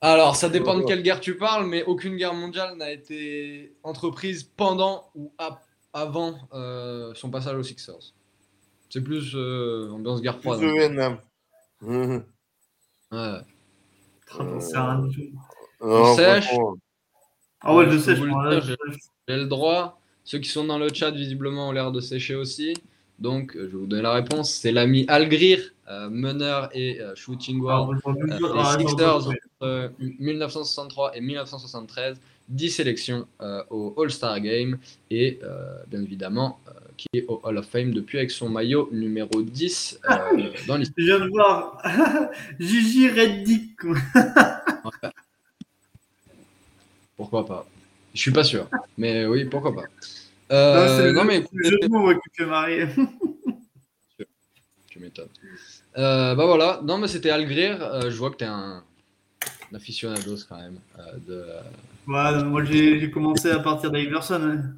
[0.00, 4.44] Alors, ça dépend de quelle guerre tu parles, mais aucune guerre mondiale n'a été entreprise
[4.44, 5.30] pendant ou
[5.92, 8.14] avant euh, son passage aux Sixers.
[8.88, 10.60] C'est plus euh, ambiance guerre froide.
[10.60, 11.18] Plus Vietnam.
[13.12, 13.18] ouais.
[13.18, 13.40] Euh...
[14.38, 14.46] Un...
[15.80, 16.48] On sèche.
[17.60, 18.18] Ah ouais, je sèche.
[19.28, 20.00] J'ai le droit.
[20.24, 22.74] Ceux qui sont dans le chat, visiblement, ont l'air de sécher aussi.
[23.18, 24.52] Donc, euh, je vais vous donner la réponse.
[24.52, 28.00] C'est l'ami Algrir, euh, meneur et euh, shooting guard des
[28.56, 32.20] ah, Sixers entre 1963 et 1973.
[32.48, 33.26] 10 sélections
[33.70, 34.76] au All-Star Game
[35.10, 35.38] et
[35.86, 36.58] bien évidemment
[37.02, 40.00] qui est au Hall of Fame depuis avec son maillot numéro 10
[40.68, 40.94] dans l'histoire.
[40.96, 41.82] Je viens de voir
[42.60, 43.76] Gigi Reddick.
[47.16, 47.66] pourquoi pas
[48.14, 49.84] Je suis pas sûr, mais oui, pourquoi pas.
[50.52, 52.86] Euh, non, mais de mots qui fait marrer.
[54.88, 55.28] tu m'étonnes.
[55.98, 57.82] Euh, bah voilà, non, mais c'était Algrir.
[57.82, 58.84] Euh, je vois que tu es un,
[59.72, 60.78] un aficionados quand même.
[60.98, 61.44] Euh, de...
[62.06, 64.34] Ouais, moi j'ai commencé à partir d'Iverson.
[64.34, 64.74] Hein.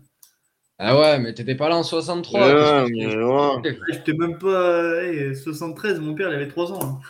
[0.79, 2.41] Ah ouais, mais t'étais pas là en 63.
[2.41, 3.79] Ouais, mais ouais.
[3.91, 5.03] J'étais même pas.
[5.05, 7.01] hey, 73, mon père, il avait 3 ans.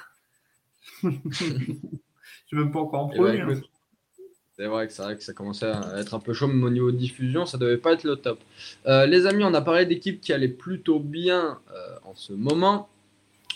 [1.02, 1.10] hein.
[1.30, 1.44] Je
[2.46, 3.40] suis même pas encore en Eh ben, premier.
[3.40, 3.50] hein.
[3.50, 3.64] écoute,
[4.56, 6.70] C'est vrai que c'est vrai que ça commençait à être un peu chaud, même au
[6.70, 8.38] niveau de diffusion, ça devait pas être le top.
[8.86, 12.88] Euh, les amis, on a parlé d'équipes qui allaient plutôt bien euh, en ce moment.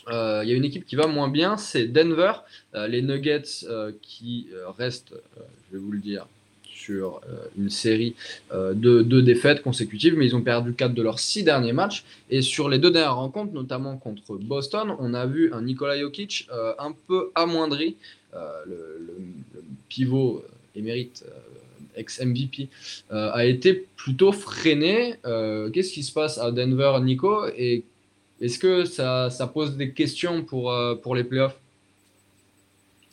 [0.09, 2.32] Euh, Il y a une équipe qui va moins bien, c'est Denver.
[2.74, 6.26] Euh, les Nuggets euh, qui euh, restent, euh, je vais vous le dire,
[6.89, 8.14] sur euh, une série
[8.53, 12.05] euh, de deux défaites consécutives, mais ils ont perdu quatre de leurs six derniers matchs.
[12.30, 16.49] Et sur les deux dernières rencontres, notamment contre Boston, on a vu un Nikola Jokic
[16.51, 17.97] euh, un peu amoindri,
[18.66, 18.76] le,
[19.89, 20.45] pivot
[20.76, 21.24] émérite,
[21.97, 22.68] ex-MVP,
[23.11, 25.14] a été plutôt freiné.
[25.72, 27.47] Qu'est-ce qui se passe à Denver, Nico?
[27.57, 27.84] Et
[28.41, 30.72] est-ce que ça, pose des questions pour,
[31.03, 31.59] pour les playoffs?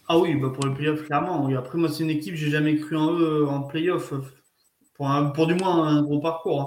[0.08, 1.48] Ah oui, bah pour le playoff, clairement.
[1.58, 4.14] Après, moi, c'est une équipe, j'ai jamais cru en eux en playoff.
[4.96, 6.62] Pour, pour du moins un gros parcours.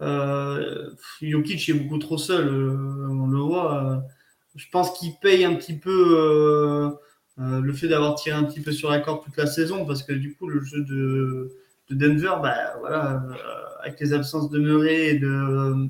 [0.00, 0.06] hein.
[0.06, 0.90] Euh,
[1.22, 3.84] est beaucoup trop seul, euh, on le voit.
[3.84, 4.00] euh.
[4.56, 6.90] je pense qu'il paye un petit peu
[7.38, 10.12] le fait d'avoir tiré un petit peu sur la corde toute la saison, parce que
[10.12, 11.52] du coup, le jeu de,
[11.90, 13.22] de Denver, bah, voilà,
[13.82, 15.88] avec les absences de Murray et de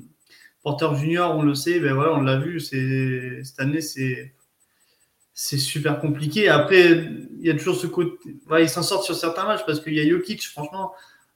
[0.63, 4.33] Porter Junior, on le sait, ben on l'a vu, cette année, c'est
[5.43, 6.49] c'est super compliqué.
[6.49, 8.37] Après, il y a toujours ce côté.
[8.47, 10.91] Ouais, ils s'en sortent sur certains matchs parce qu'il y a Jokic, franchement,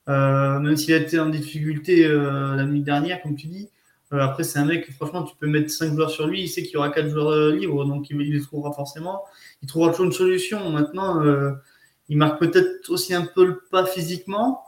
[0.08, 3.68] euh, même s'il a été en difficulté euh, la nuit dernière, comme tu dis.
[4.12, 6.42] euh, après, c'est un mec, franchement, tu peux mettre 5 joueurs sur lui.
[6.42, 9.24] Il sait qu'il y aura 4 joueurs libres, donc il, les trouvera forcément.
[9.62, 10.70] Il trouvera toujours une solution.
[10.70, 11.24] Maintenant,
[12.08, 14.62] il marque peut-être aussi un peu le pas physiquement.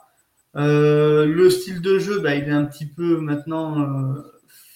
[0.55, 4.16] Le style de jeu, bah, il est un petit peu maintenant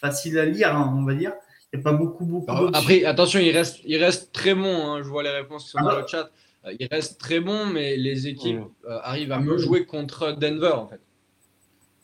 [0.01, 1.33] facile à lire, hein, on va dire.
[1.73, 2.51] Il n'y a pas beaucoup, beaucoup.
[2.51, 2.81] Alors, d'options.
[2.83, 4.87] Après, attention, il reste, il reste très bon.
[4.93, 6.01] hein, Je vois les réponses qui sont Ah dans bah.
[6.03, 6.31] le chat.
[6.67, 9.85] Euh, Il reste très bon, mais les équipes euh, arrivent à Ah mieux bah jouer
[9.87, 11.01] contre Denver, en fait.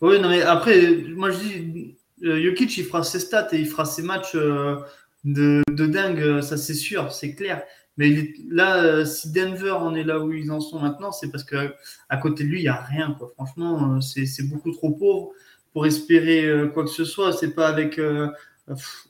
[0.00, 0.80] Oui, non, mais après,
[1.14, 4.76] moi je dis, euh, Jokic, il fera ses stats et il fera ses matchs euh,
[5.24, 7.62] de, de dingue, ça c'est sûr, c'est clair.
[7.96, 11.30] Mais il est- là, si Denver en est là où ils en sont maintenant, c'est
[11.32, 11.74] parce que
[12.08, 13.16] à côté de lui, il n'y a rien.
[13.18, 13.32] Quoi.
[13.34, 15.32] Franchement, c'est beaucoup trop pauvre
[15.72, 17.32] pour espérer quoi que ce soit.
[17.32, 18.00] C'est pas avec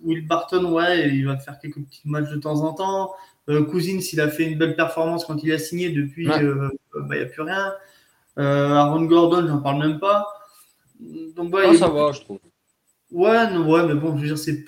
[0.02, 3.12] Will Barton, ouais, il va faire quelques petits matchs de temps en temps.
[3.48, 5.90] Euh, Cousins, il a fait une belle performance quand il a signé.
[5.90, 6.42] Depuis, Ouais.
[6.42, 7.72] euh, bah, il n'y a plus rien.
[8.38, 10.26] Euh, Aaron Gordon, j'en parle même pas.
[11.34, 12.38] Donc, ouais, Ah, il- ça va, je trouve.
[13.10, 14.64] Ouais, non, ouais, mais bon, je veux dire, c'est.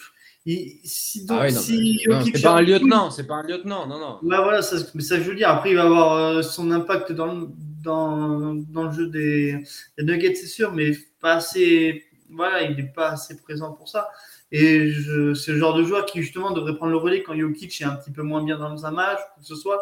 [0.46, 3.26] il- Si, donc, Ah oui, non, si mais- non, Jokic c'est pas un lieutenant, c'est
[3.26, 4.18] pas un lieutenant, non, non.
[4.22, 5.50] Ouais, voilà, ça, mais ça, je veux dire.
[5.50, 7.48] Après, il va avoir euh, son impact dans le,
[7.82, 9.62] dans, dans le jeu des,
[9.98, 12.04] des Nuggets, c'est sûr, mais pas assez.
[12.30, 14.08] Voilà, il n'est pas assez présent pour ça.
[14.52, 14.92] Et
[15.34, 17.94] c'est le genre de joueur qui, justement, devrait prendre le relais quand Jokic est un
[17.94, 19.80] petit peu moins bien dans un match, ou que ce soit,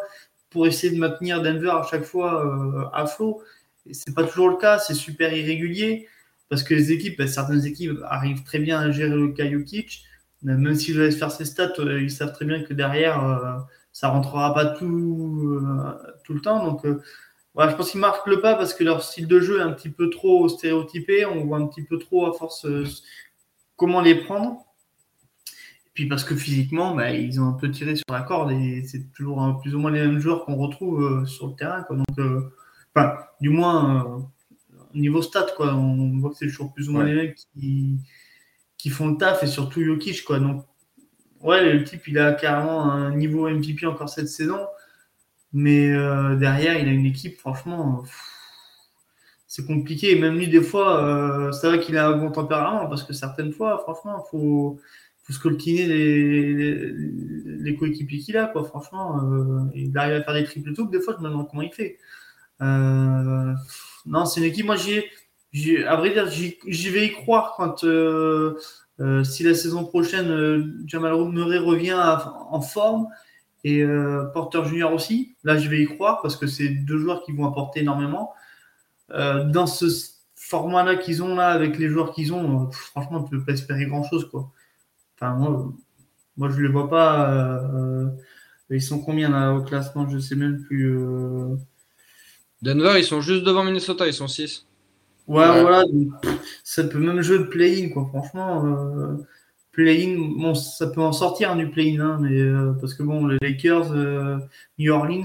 [0.50, 3.42] pour essayer de maintenir Denver à chaque fois euh, à flot.
[3.86, 6.08] Et c'est pas toujours le cas, c'est super irrégulier.
[6.48, 10.04] Parce que les équipes, ben, certaines équipes arrivent très bien à gérer le cas Jokic.
[10.46, 13.58] Euh, Même s'ils laissent faire ses stats, euh, ils savent très bien que derrière, euh,
[13.92, 15.60] ça rentrera pas tout,
[16.24, 16.64] tout le temps.
[16.64, 16.86] Donc,
[17.54, 19.72] voilà, je pense qu'ils marquent le pas parce que leur style de jeu est un
[19.72, 21.26] petit peu trop stéréotypé.
[21.26, 22.66] On voit un petit peu trop à force
[23.78, 24.66] comment les prendre.
[25.86, 28.82] Et puis parce que physiquement, bah, ils ont un peu tiré sur la corde et
[28.84, 31.82] c'est toujours plus ou moins les mêmes joueurs qu'on retrouve euh, sur le terrain.
[31.84, 31.96] Quoi.
[31.96, 32.42] Donc, euh,
[32.94, 34.18] enfin, du moins, euh,
[34.94, 37.14] au niveau stats, quoi, on voit que c'est toujours plus ou moins Ouais.
[37.14, 37.98] les mecs qui,
[38.76, 40.24] qui font le taf et surtout Jokic.
[40.24, 40.40] Quoi.
[40.40, 40.64] Donc,
[41.40, 44.66] ouais, le type, il a carrément un niveau MVP encore cette saison.
[45.52, 45.88] Mais
[46.36, 48.37] derrière, il a une équipe, franchement, pff,
[49.48, 50.12] c'est compliqué.
[50.16, 53.12] Et même lui, des fois, euh, c'est vrai qu'il a un bon tempérament parce que
[53.14, 54.80] certaines fois, franchement, il faut,
[55.24, 56.92] faut les,
[57.58, 58.46] les, coéquipiers qu'il a.
[58.46, 58.64] Quoi.
[58.64, 60.92] Franchement, euh, il arrive à faire des triples doubles.
[60.92, 61.98] Des fois, je me demande comment il fait.
[62.62, 63.54] Euh,
[64.06, 65.10] non, c'est une équipe, moi, j'y ai-
[65.52, 67.84] j'y- à vrai dire, j'y vais y croire quand.
[67.84, 68.58] euh,
[69.00, 71.96] euh, si la saison prochaine, euh, Jamal Murray revient
[72.50, 73.08] en forme
[73.64, 77.22] et euh, Porter Junior aussi, là je vais y croire parce que c'est deux joueurs
[77.24, 78.32] qui vont apporter énormément.
[79.12, 79.86] Euh, dans ce
[80.36, 83.52] format-là qu'ils ont là, avec les joueurs qu'ils ont, euh, pff, franchement, tu peux pas
[83.52, 84.28] espérer grand-chose.
[84.30, 84.50] quoi.
[85.16, 85.72] Enfin, moi,
[86.36, 87.30] moi je les vois pas.
[87.32, 88.08] euh,
[88.70, 90.08] ils sont combien là au classement?
[90.08, 90.96] Je sais même plus.
[90.98, 91.56] euh.
[92.62, 94.66] Denver, ils sont juste devant Minnesota, ils sont 6.
[95.26, 95.62] Ouais, Ouais.
[95.62, 95.84] voilà.
[95.84, 98.06] donc, pff, ça peut même jouer de play-in, quoi.
[98.08, 99.16] Franchement, euh,
[99.72, 103.26] play-in, bon, ça peut en sortir hein, du play-in, hein, mais euh, parce que bon,
[103.26, 104.38] les Lakers, euh,
[104.78, 105.24] New Orleans,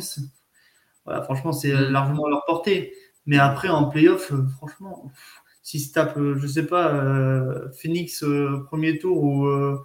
[1.05, 1.89] voilà, franchement, c'est Mm.
[1.91, 2.93] largement à leur portée.
[3.25, 5.11] Mais après, en playoff, euh, franchement,
[5.61, 8.23] s'ils se tapent, euh, je sais pas, euh, Phoenix
[8.67, 9.79] premier tour ou euh,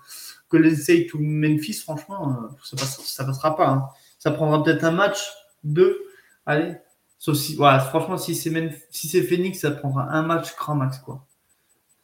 [0.51, 3.69] Golden State ou Memphis, franchement, ça, passe- ça passera pas.
[3.69, 3.89] hein.
[4.19, 5.19] Ça prendra peut-être un match,
[5.63, 6.01] deux,
[6.47, 6.75] allez.
[7.21, 8.51] Sauf si, franchement, si c'est
[8.91, 11.25] si Phoenix, ça prendra un match grand max, quoi.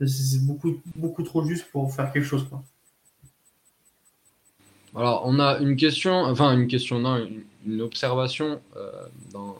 [0.05, 2.49] C'est beaucoup, beaucoup trop juste pour faire quelque chose.
[2.49, 2.63] Quoi.
[4.97, 7.43] Alors, on a une question, enfin une question, non, une,
[7.81, 8.91] observation euh,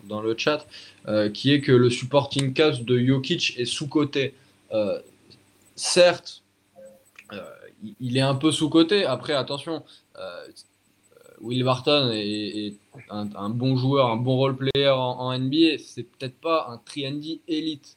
[0.05, 0.67] dans, le chat,
[1.09, 4.35] euh, qui est que le supporting cast de Jokic est sous-coté.
[4.73, 5.01] Euh,
[5.77, 6.43] certes,
[8.01, 9.05] il est un peu sous-coté.
[9.05, 9.83] Après, attention,
[11.41, 12.75] Will Barton est,
[13.11, 15.79] un, bon joueur, un bon role player en, NBA.
[15.79, 17.97] C'est peut-être pas un triandy élite.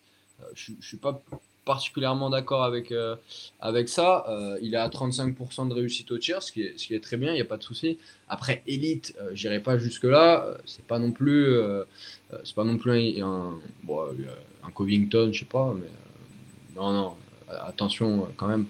[0.54, 1.22] je, suis pas
[1.68, 3.16] particulièrement d'accord avec, euh,
[3.60, 4.26] avec ça.
[4.30, 7.04] Euh, il est à 35% de réussite au tir, ce qui est, ce qui est
[7.04, 8.00] très bien, il n'y a pas de souci.
[8.30, 10.58] Après, élite, euh, j'irai pas jusque-là.
[10.66, 11.46] c'est pas non plus,
[12.44, 13.54] c'est pas non plus un,
[14.64, 15.92] un Covington, je sais pas, mais
[16.76, 17.14] non, non,
[17.50, 18.66] attention quand même.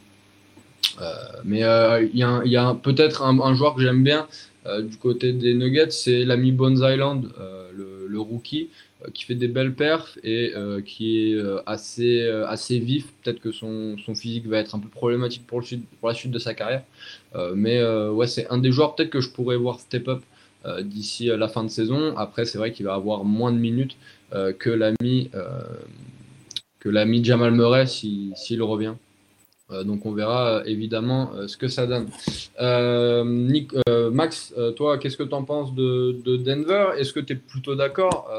[1.46, 4.28] mais il y a, peut-être un, joueur que j'aime bien
[4.82, 7.32] du côté des Nuggets, c'est l'ami Bones Island,
[7.76, 8.70] le, rookie.
[9.06, 13.14] Euh, qui fait des belles perfs et euh, qui est euh, assez, assez vif.
[13.22, 15.66] Peut-être que son, son, physique va être un peu problématique pour, le
[16.00, 16.84] pour la suite de sa carrière.
[17.56, 20.22] mais ouais, c'est un des joueurs peut-être que je pourrais voir step up
[20.82, 22.18] d'ici la fin de saison.
[22.18, 23.98] Après, c'est vrai qu'il va avoir moins de minutes
[24.32, 25.30] que l'ami
[26.80, 28.96] que l'ami Jamal Murray s'il revient.
[29.70, 32.10] Euh, donc on verra euh, évidemment euh, ce que ça donne.
[33.26, 33.72] Nick,
[34.12, 36.92] Max, toi, qu'est-ce que tu en penses de, Denver?
[36.98, 38.30] Est-ce que tu es plutôt d'accord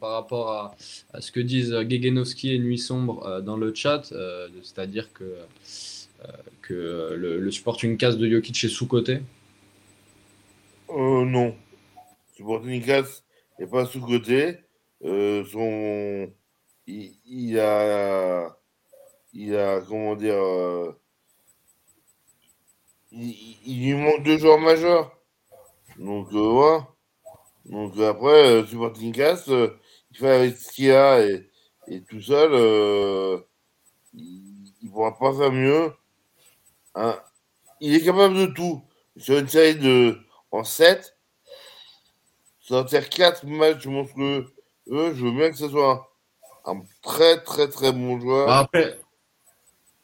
[0.00, 0.76] par rapport
[1.12, 4.02] à, ce que disent Gegenowski et Nuit Sombre dans le chat,
[4.62, 5.36] c'est-à-dire que,
[6.62, 9.20] que le, le, supporting cast de Jokic est sous-côté
[10.90, 11.54] Non.
[12.36, 13.24] Supporting cast
[13.58, 14.58] n'est pas sous-côté.
[15.02, 16.28] son...
[16.86, 18.56] il a
[19.36, 20.98] il a, comment dire, euh,
[23.12, 25.12] il, lui manque deux joueurs majeurs.
[25.98, 26.88] Donc, euh, voilà.
[27.66, 31.50] Donc, après, euh, supporting cast, il fait avec ce qu'il a et,
[31.88, 33.44] et, tout seul,
[34.14, 35.92] il ne pourra pas faire mieux.
[36.94, 37.20] Hein.
[37.80, 38.82] Il est capable de tout.
[39.18, 40.18] Sur une série de
[40.50, 41.14] en 7,
[42.60, 44.46] sortir 4 matchs monstrueux,
[44.88, 46.10] eux, je veux bien que ce soit
[46.64, 48.46] un, très très très bon joueur.
[48.46, 48.98] Bah, après,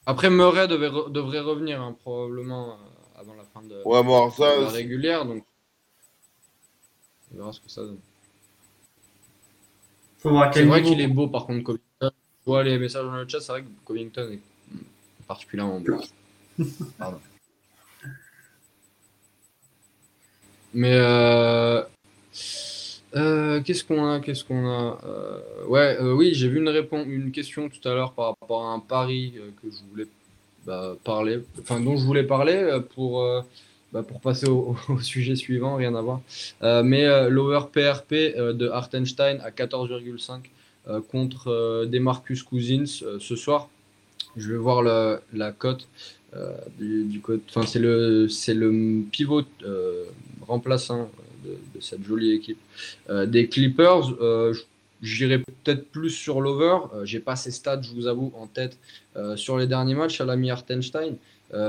[0.07, 5.25] après, Murray devrait revenir hein, probablement euh, avant la fin de, la régulière.
[5.25, 5.45] Donc,
[7.33, 8.01] on verra ce que ça donne.
[10.19, 11.83] C'est vrai qu'il est beau par contre, Covington.
[12.01, 14.41] Je vois les messages dans le chat, c'est vrai que Covington est
[15.27, 16.01] particulièrement beau.
[16.99, 17.21] Pardon.
[20.75, 21.83] Mais euh,
[23.15, 27.07] euh, qu'est-ce qu'on a Qu'est-ce qu'on a euh, Ouais, euh, oui, j'ai vu une réponse,
[27.07, 30.07] une question tout à l'heure par rapport à un pari que je voulais
[30.67, 33.25] bah, parler, enfin dont je voulais parler pour
[33.93, 36.21] bah, pour passer au, sujet suivant, rien à voir.
[36.85, 43.69] mais l'over PRP de Hartenstein à 14,5 contre Demarcus Cousins ce soir.
[44.37, 45.87] Je vais voir la, cote
[46.79, 47.21] du,
[47.67, 49.43] c'est le c'est le pivot
[50.47, 51.11] remplaçant
[51.45, 52.59] de, cette jolie équipe.
[53.11, 54.55] Euh, des Clippers, euh,
[55.03, 56.79] j'irai peut-être plus sur l'over.
[56.95, 58.79] Euh, j'ai pas ces stats, je vous avoue, en tête
[59.37, 61.17] sur les derniers matchs à l'ami Artenstein,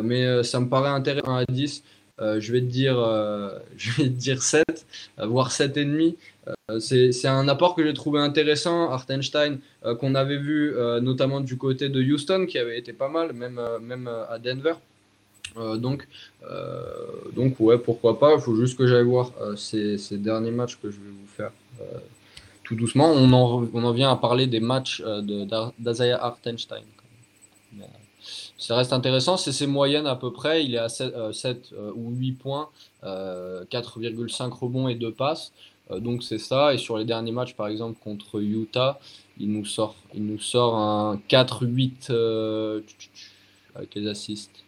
[0.01, 1.84] mais ça me paraît intéressant à 10.
[2.19, 2.95] je vais te dire,
[3.78, 4.63] je vais te dire 7,
[5.17, 6.15] voire 7,5.
[6.80, 8.89] c'est un apport que j'ai trouvé intéressant.
[8.91, 9.57] Artenstein,
[9.99, 14.07] qu'on avait vu notamment du côté de Houston, qui avait été pas mal, même, même
[14.07, 14.76] à Denver.
[15.58, 16.08] Euh, donc,
[16.43, 16.82] euh,
[17.36, 18.34] donc, ouais, pourquoi pas.
[18.36, 21.51] Il faut juste que j'aille voir euh, ces, derniers matchs que je vais vous faire
[22.64, 23.12] tout doucement.
[23.12, 25.01] On en, vient à parler des matchs
[25.80, 26.84] d'Azaya Hartenstein.
[28.58, 30.64] Ça reste intéressant, c'est ses moyennes à peu près.
[30.64, 32.70] Il est à 7, 7 ou 8 points,
[33.04, 35.51] 4,5 rebonds et 2 passes.
[35.97, 36.74] donc c'est ça.
[36.74, 38.97] Et sur les derniers matchs, par exemple contre Utah,
[39.38, 42.14] il nous sort, il nous sort un 4-8
[43.76, 44.64] avec les assists.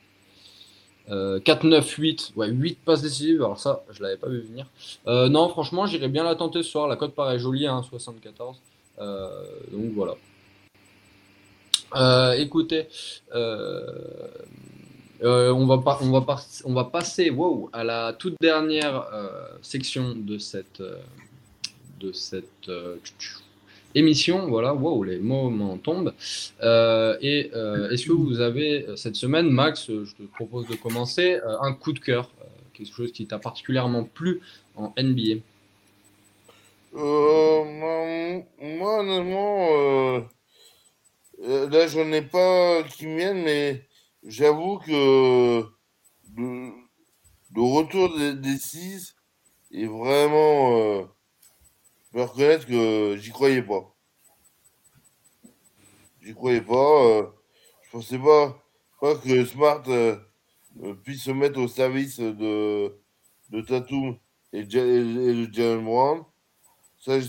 [1.09, 4.65] 4-9-8, euh, ouais, 8 passes décisives, alors ça, je l'avais pas vu venir.
[5.07, 6.87] Euh, non, franchement, j'irais bien la tenter ce soir.
[6.87, 8.57] La cote paraît jolie, hein, 74.
[8.99, 9.29] Euh,
[9.71, 10.15] donc voilà.
[12.37, 12.87] écoutez,
[15.21, 17.31] on, va passer
[17.73, 19.05] à la toute dernière
[19.61, 20.81] section de cette
[23.95, 24.47] émission.
[24.47, 26.13] Voilà, wow, les mots m'en tombent.
[26.61, 30.75] Euh, et euh, est-ce que vous avez euh, cette semaine, Max, je te propose de
[30.75, 32.29] commencer, un coup de cœur,
[32.73, 34.41] quelque chose qui t'a particulièrement plu
[34.75, 35.41] en NBA
[36.93, 40.19] moi, honnêtement,
[41.41, 43.81] là, je n'en ai pas qui viennent, mais
[44.25, 45.65] j'avoue que
[46.37, 46.71] le,
[47.57, 49.13] retour des, des six
[49.73, 51.05] est vraiment
[52.15, 53.93] peux reconnaître que j'y croyais pas.
[56.21, 57.03] J'y croyais pas.
[57.03, 57.27] Euh,
[57.83, 58.57] je pensais pas,
[59.01, 59.83] pas que Smart
[61.03, 62.97] puisse se mettre au service de,
[63.49, 64.17] de Tatum
[64.53, 66.23] et, et, de Jalen Brown.
[66.99, 67.19] Ça,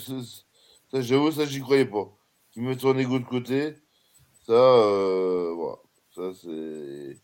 [0.93, 2.09] j'avoue, ça, j'y croyais pas.
[2.53, 3.75] Qu'il mette son ego de côté,
[4.47, 5.79] ça, voilà.
[6.15, 7.19] Ça, c'est.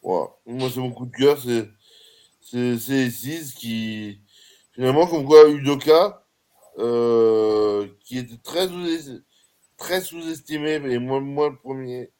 [0.00, 0.30] Voilà.
[0.46, 1.68] Moi, c'est mon coup de cœur, c'est
[2.40, 4.20] c'est 6 qui,
[4.72, 6.23] finalement, comme quoi Udoka,
[6.78, 9.20] euh, qui était très sous-estimé,
[9.76, 12.10] très sous-estimé, mais moi, moi le premier,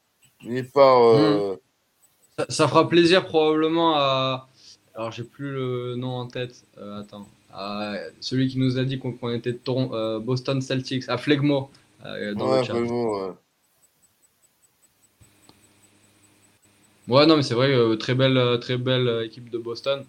[0.72, 1.00] pas.
[1.00, 1.56] Euh,
[2.38, 2.44] hmm.
[2.48, 4.48] ça, fera plaisir probablement à.
[4.94, 6.64] Alors, j'ai plus le nom en tête.
[6.78, 7.28] Euh, attends.
[7.52, 11.70] À celui qui nous a dit qu'on était ton, Boston Celtics, à Flegmo.
[12.02, 12.74] dans ouais, le chat.
[12.74, 13.30] ouais.
[17.06, 20.04] Ouais, non, mais c'est vrai, très belle, très belle équipe de Boston.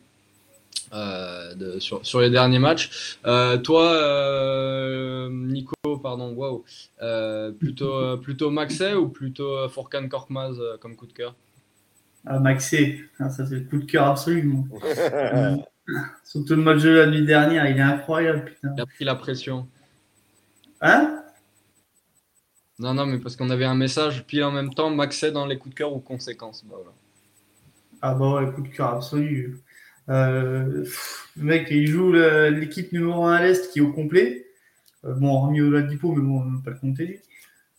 [0.93, 3.17] Euh, sur, sur, les derniers matchs.
[3.25, 6.63] Euh, toi, euh, Nico, pardon, wow,
[7.59, 11.35] plutôt, plutôt Maxé ou plutôt Forkan Korkmaz comme coup de cœur?
[12.25, 14.49] Ah, Maxé, ah, ça c'est le coup de cœur absolu.
[16.23, 18.45] Surtout le match de la nuit dernière, il est incroyable.
[18.45, 18.73] Putain.
[18.75, 19.67] Il a pris la pression.
[20.81, 21.21] Hein?
[22.79, 25.57] Non, non, mais parce qu'on avait un message pile en même temps, Maxé dans les
[25.57, 26.65] coups de cœur ou conséquences.
[26.65, 26.77] Bah,
[28.01, 29.61] Ah bah ouais, coup de cœur absolu.
[30.09, 30.85] Euh,
[31.37, 34.47] le mec, il joue l'équipe numéro 1 à l'Est qui est au complet.
[35.05, 37.21] Euh, bon, hormis au Ladipo, mais bon, on ne pas le compter.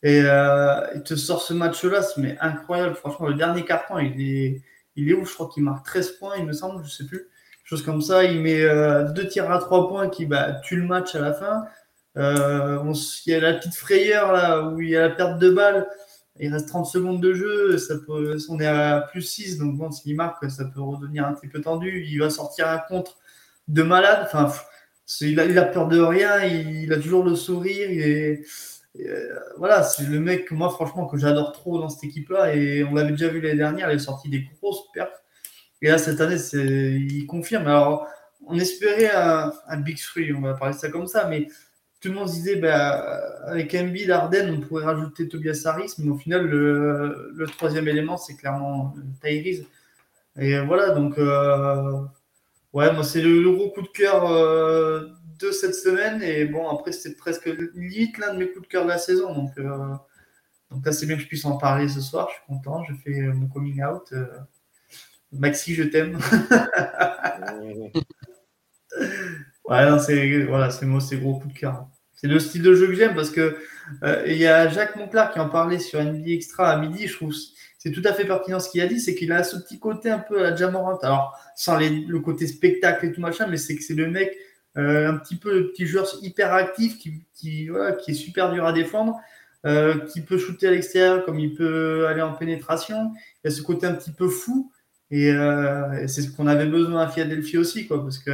[0.03, 2.95] Et euh, il te sort ce match-là, c'est incroyable.
[2.95, 4.63] Franchement, le dernier carton, il est,
[4.97, 7.29] il est où Je crois qu'il marque 13 points, il me semble, je sais plus.
[7.65, 8.63] Chose comme ça, il met
[9.15, 11.65] deux tirs à 3 points qui bah, tuent le match à la fin.
[12.15, 15.89] il y a la petite frayeur là où il y a la perte de balle.
[16.41, 19.91] Il reste 30 secondes de jeu, ça peut, on est à plus 6, donc bon,
[19.91, 22.05] s'il marque, ça peut redevenir un petit peu tendu.
[22.07, 23.17] Il va sortir un contre
[23.69, 24.21] de malade.
[24.25, 24.53] Enfin,
[25.21, 27.91] il a, peur de rien, il, a toujours le sourire.
[27.91, 28.45] Il
[29.05, 32.55] euh, voilà, c'est le mec, moi, franchement, que j'adore trop dans cette équipe-là.
[32.55, 35.23] Et on l'avait déjà vu l'année dernière, il a sorti des grosses pertes.
[35.83, 37.67] Et là, cette année, il confirme.
[37.67, 38.07] Alors,
[38.47, 41.49] on espérait un, un Big Three, on va parler de ça comme ça, mais
[42.07, 43.01] tout le monde se disait, bah,
[43.47, 48.37] avec MB, Arden, on pourrait rajouter Tobias Harris, mais au final, le, troisième élément, c'est
[48.37, 49.65] clairement Tyrese.
[50.39, 52.01] Et voilà, donc, euh,
[52.73, 55.09] ouais, moi, c'est le, gros coup de cœur euh,
[55.41, 56.23] de cette semaine.
[56.23, 59.35] Et bon, après, c'était presque limite l'un de mes coups de cœur de la saison.
[59.35, 59.95] Donc, euh,
[60.71, 62.29] donc là, c'est bien que je puisse en parler ce soir.
[62.31, 64.15] Je suis content, je fais mon coming out.
[65.33, 66.21] Maxi, je t'aime.
[69.69, 71.89] Ouais, c'est voilà, c'est moi, c'est gros coup de cœur.
[72.17, 73.57] C'est le style de jeu que j'aime parce que
[74.03, 77.07] euh, il y a Jacques Monclar qui en parlait sur NBA Extra à midi.
[77.07, 77.35] Je trouve
[77.79, 80.11] c'est tout à fait pertinent ce qu'il a dit, c'est qu'il a ce petit côté
[80.11, 80.97] un peu à Jamorant.
[80.99, 84.37] Alors sans le côté spectacle et tout machin, mais c'est que c'est le mec
[84.77, 88.51] euh, un petit peu le petit joueur hyper actif qui qui, voilà, qui est super
[88.51, 89.21] dur à défendre.
[89.65, 93.13] Euh, qui peut shooter à l'extérieur comme il peut aller en pénétration.
[93.43, 94.71] Il y a ce côté un petit peu fou
[95.11, 98.31] et, et c'est ce qu'on avait besoin à Philadelphie aussi, quoi, parce que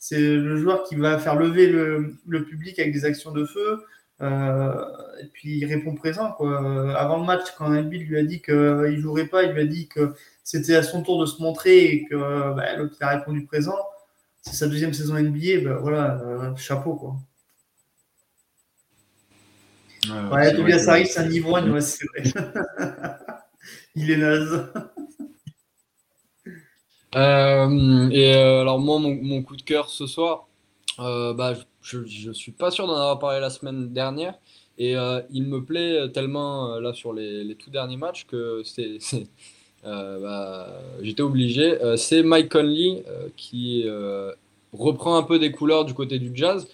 [0.00, 2.16] c'est le joueur qui va faire lever le,
[2.48, 3.84] public avec des actions de feu.
[4.22, 4.84] Euh,
[5.22, 6.32] et puis il répond présent.
[6.32, 6.98] Quoi.
[6.98, 9.66] Avant le match, quand Embiid lui a dit qu'il ne jouerait pas, il lui a
[9.66, 12.16] dit que c'était à son tour de se montrer et que
[12.54, 13.76] bah, l'autre a répondu présent.
[14.40, 17.16] C'est sa deuxième saison NBA, bah, voilà, euh, chapeau quoi.
[20.32, 22.22] Ouais, Tobias Harris, c'est un ivrogne, ouais, c'est vrai.
[23.94, 24.72] il est naze.
[27.16, 30.46] Euh, et euh, alors moi, mon, coup de cœur ce soir,
[31.00, 31.98] euh, bah, je
[32.28, 34.34] ne suis pas sûr d'en avoir parlé la semaine dernière.
[34.78, 34.94] Et
[35.30, 38.98] il me plaît tellement là sur les, tout derniers matchs que c'est,
[39.84, 40.68] bah,
[41.02, 41.76] j'étais obligé.
[41.96, 43.04] c'est Mike Conley
[43.36, 43.84] qui
[44.72, 46.66] reprend un peu des couleurs du côté du jazz.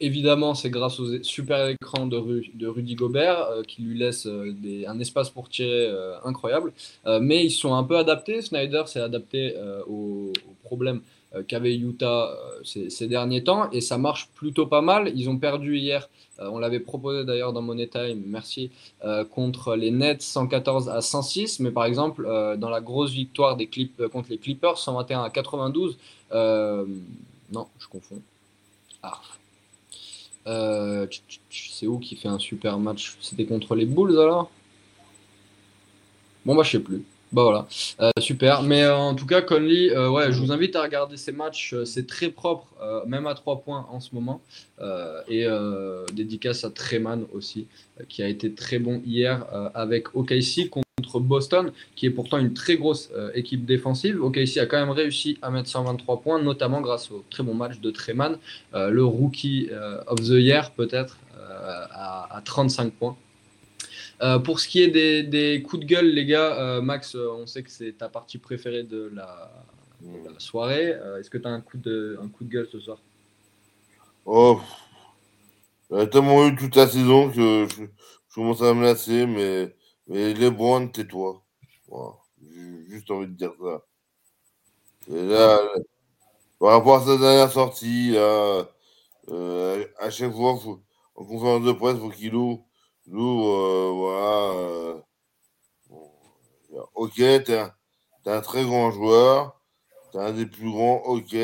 [0.00, 4.52] Évidemment, c'est grâce au super écran de, Rudy Gobert euh, qui lui laisse euh,
[4.88, 6.72] un espace pour tirer euh, incroyable.
[7.20, 8.42] mais ils sont un peu adaptés.
[8.42, 9.54] Snyder s'est adapté
[9.86, 10.32] aux,
[10.64, 11.02] problèmes
[11.46, 15.12] qu'avait Utah ces, derniers temps et ça marche plutôt pas mal.
[15.14, 18.70] Ils ont perdu hier, on l'avait proposé d'ailleurs dans Money Time, merci,
[19.30, 21.60] contre les Nets 114 à 106.
[21.60, 22.24] Mais par exemple,
[22.58, 25.98] dans la grosse victoire des Clip, contre les Clippers 121 à 92,
[26.32, 28.22] non, je confonds.
[29.02, 29.20] Ah,
[30.46, 31.06] euh,
[31.50, 33.16] c'est où qui fait un super match?
[33.20, 34.50] C'était contre les Bulls alors?
[36.44, 37.04] Bon bah je sais plus.
[37.34, 37.66] Bah voilà,
[38.00, 38.62] euh, super.
[38.62, 41.74] Mais euh, en tout cas, Conley, ouais, je vous invite à regarder ces matchs.
[41.84, 42.68] C'est très propre,
[43.06, 44.40] même à 3 points en ce moment.
[45.28, 45.46] et
[46.12, 47.66] dédicace à Treman aussi,
[48.08, 52.76] qui a été très bon hier avec OKC contre Boston, qui est pourtant une très
[52.76, 54.22] grosse euh, équipe défensive.
[54.22, 57.80] OKC a quand même réussi à mettre 123 points, notamment grâce au très bon match
[57.80, 58.38] de Treman,
[58.74, 61.18] euh, le rookie euh, of the year peut-être,
[61.92, 63.16] à, 35 points.
[64.22, 67.62] Euh, pour ce qui est des, coups de gueule, les gars, euh, Max, on sait
[67.62, 69.50] que c'est ta partie préférée de la,
[70.38, 70.96] soirée.
[71.18, 72.98] Est-ce que tu as un coup, de, un coup de gueule ce soir?
[74.26, 74.60] Oh,
[75.90, 77.84] j'ai tellement eu toute la saison que je,
[78.34, 79.74] commence à me lasser, mais,
[80.08, 81.42] les Browns, tais-toi.
[82.42, 83.82] J'ai juste envie de dire ça.
[85.08, 85.60] là,
[86.58, 88.14] par rapport à sa dernière sortie,
[89.30, 90.52] euh, à chaque fois,
[91.14, 92.64] en conférence de presse, il faut qu'il ouvre.
[93.12, 95.02] Euh, voilà.
[95.92, 97.58] Euh, ok, t'es
[98.26, 99.60] un, très grand joueur.
[100.12, 101.34] T'es un des plus grands, ok.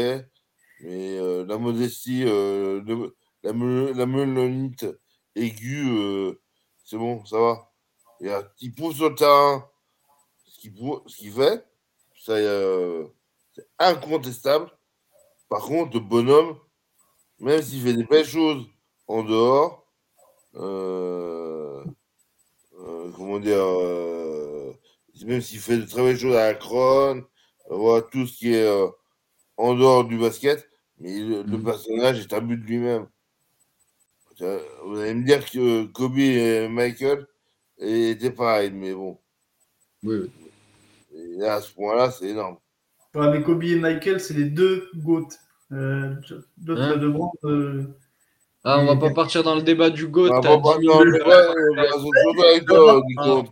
[0.83, 4.87] Mais la modestie, le, la, la melonite
[5.37, 6.37] aiguë,
[6.85, 7.73] c'est bon, ça va.
[8.61, 9.71] Il pousse sur le terrain
[10.47, 11.67] ce qu'il fait,
[12.17, 13.13] c'est
[13.79, 14.71] incontestable.
[15.49, 16.59] Par contre, le bonhomme,
[17.41, 18.67] même s'il fait des belles choses
[19.09, 19.80] en dehors, euh, euh,
[23.17, 24.73] comment dire, euh,
[25.25, 27.25] même s'il fait de très belles choses à la crone,
[27.69, 28.69] voilà, tout ce qui est
[29.57, 31.65] en dehors du basket, mais le, mm.
[31.65, 33.07] personnage est un but de lui-même.
[34.39, 37.27] Vous allez me dire que Kobe et Michael
[37.79, 39.19] étaient pareils, mais bon.
[40.03, 40.31] Oui,
[41.15, 42.57] Et à ce point-là, c'est énorme.
[43.15, 45.29] Ouais, mais Kobe et Michael, c'est les deux GOAT.
[45.73, 46.15] Euh,
[46.57, 46.97] D'autres hein?
[46.97, 47.85] de euh,
[48.63, 50.29] ah, on va pas partir dans le débat du GOAT.
[50.31, 51.23] On va partir dans le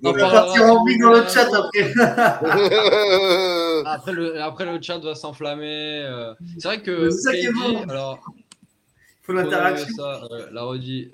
[0.03, 1.95] On va partir en vie dans le chat après.
[3.87, 6.03] après, le, après, le chat va s'enflammer.
[6.05, 6.35] Euh.
[6.59, 8.19] C'est vrai que KD, alors.
[8.27, 9.87] Il faut l'interaction.
[9.97, 10.21] Ça,
[10.53, 11.11] la redit.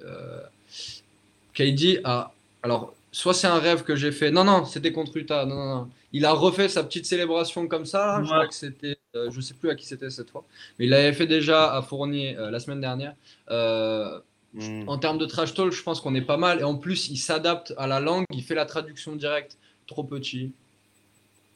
[1.54, 2.32] KD a.
[2.64, 4.32] Alors, soit c'est un rêve que j'ai fait.
[4.32, 5.46] Non, non, c'était contre Utah.
[5.46, 5.88] Non, non, non.
[6.14, 8.20] Il a refait sa petite célébration comme ça.
[8.22, 10.44] Je crois que c'était, euh, je sais plus à qui c'était cette fois,
[10.78, 13.14] mais il l'avait fait déjà à Fournier euh, la semaine dernière.
[13.50, 14.20] Euh,
[14.54, 14.88] hmm.
[14.88, 16.60] En termes de trash talk, je pense qu'on est pas mal.
[16.60, 19.58] Et en plus, il s'adapte à la langue, il fait la traduction directe.
[19.88, 20.52] Trop petit,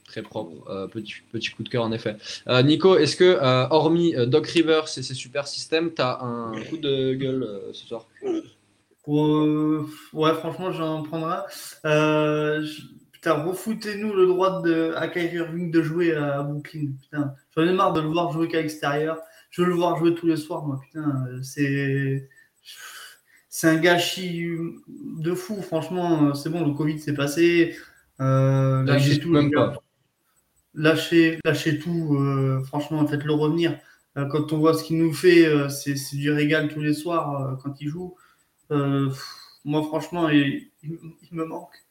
[0.05, 0.89] très propre.
[0.93, 2.17] petit, petit coup de cœur en effet.
[2.65, 3.39] Nico, est-ce que,
[3.71, 8.07] hormis Doc Rivers et ses super systèmes, tu as un coup de gueule ce soir?
[9.09, 11.39] Ouais, franchement, j'en prendrai.
[11.87, 12.67] Euh,
[13.19, 16.93] Putain, refoutez-nous le droit de, à Kyrie Irving de jouer à Brooklyn.
[17.03, 19.19] Putain, j'en ai marre de le voir jouer qu'à l'extérieur.
[19.51, 20.79] Je veux le voir jouer tous les soirs, moi.
[20.81, 22.29] Putain, c'est.
[23.49, 24.47] C'est un gâchis
[24.87, 26.33] de fou, franchement.
[26.33, 27.75] C'est bon, le Covid s'est passé.
[28.21, 29.75] Euh, lâchez tout, même pas.
[30.75, 32.15] Lâchez, lâchez tout.
[32.21, 33.77] Euh, franchement, faites-le revenir.
[34.17, 37.75] Euh, quand on voit ce qu'il nous fait, c'est du régal tous les soirs quand
[37.81, 38.15] il joue.
[38.71, 41.88] moi, franchement, il, il me manque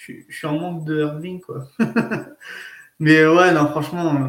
[0.00, 1.68] je, suis en manque de Irving, quoi.
[2.98, 4.28] Mais ouais, non, franchement,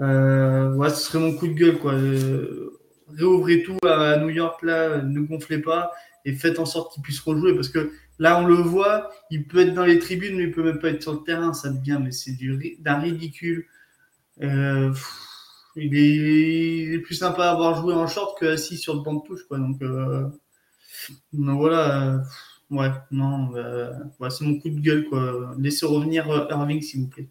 [0.00, 1.94] euh, ouais, ce serait mon coup de gueule, quoi.
[1.94, 2.78] Euh,
[3.08, 5.92] réouvrez tout à New York, là, ne gonflez pas
[6.24, 9.58] et faites en sorte qu'il puisse rejouer parce que là, on le voit, il peut
[9.58, 11.98] être dans les tribunes, mais il peut même pas être sur le terrain, ça devient,
[12.02, 12.36] mais c'est
[12.78, 13.66] d'un ridicule.
[14.42, 14.92] Euh,
[15.76, 19.22] il, est, plus sympa à avoir joué en short que assis sur le banc de
[19.26, 19.58] touche, quoi.
[19.58, 19.78] Donc,
[21.32, 22.22] donc voilà.
[22.72, 23.50] Ouais, non,
[24.18, 25.04] bah, c'est mon coup de gueule.
[25.04, 25.54] Quoi.
[25.58, 27.28] Laissez revenir euh, Irving, s'il vous plaît.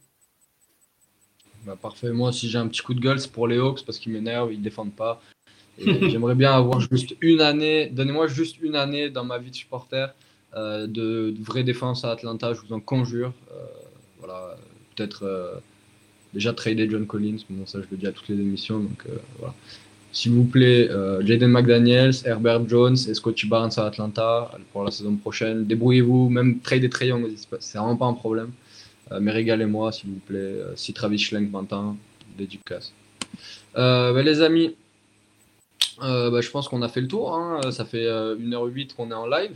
[1.66, 2.12] Bah, parfait.
[2.12, 4.54] Moi, si j'ai un petit coup de gueule, c'est pour les Hawks parce qu'ils m'énervent,
[4.54, 5.20] ils ne défendent pas.
[5.80, 10.14] J'aimerais bien avoir juste une année, donnez-moi juste une année dans ma vie de supporter
[10.54, 13.34] euh, de, vraie défense à Atlanta, je vous en conjure.
[13.52, 13.66] Euh,
[14.20, 14.58] voilà,
[14.96, 15.60] peut-être
[16.36, 19.08] déjà trader John Collins, bon, ça je le dis à toutes les émissions, donc
[19.40, 19.56] voilà.
[20.14, 24.92] S'il vous plaît, euh, Jaden McDaniels, Herbert Jones et Scotty Barnes à Atlanta pour la
[24.92, 25.66] saison prochaine.
[25.66, 27.26] Débrouillez-vous, même trade et Trey Young,
[27.60, 28.52] c'est vraiment pas un problème.
[29.12, 30.38] Euh, mais régalez-moi, s'il vous plaît.
[30.38, 31.96] Euh, si Travis Schlenk maintenant,
[32.38, 32.92] dédicace.
[33.74, 34.76] Bah, les amis,
[35.98, 37.34] bah, je pense qu'on a fait le tour.
[37.34, 37.72] Hein.
[37.72, 39.52] Ça fait 1h08 qu'on est en live.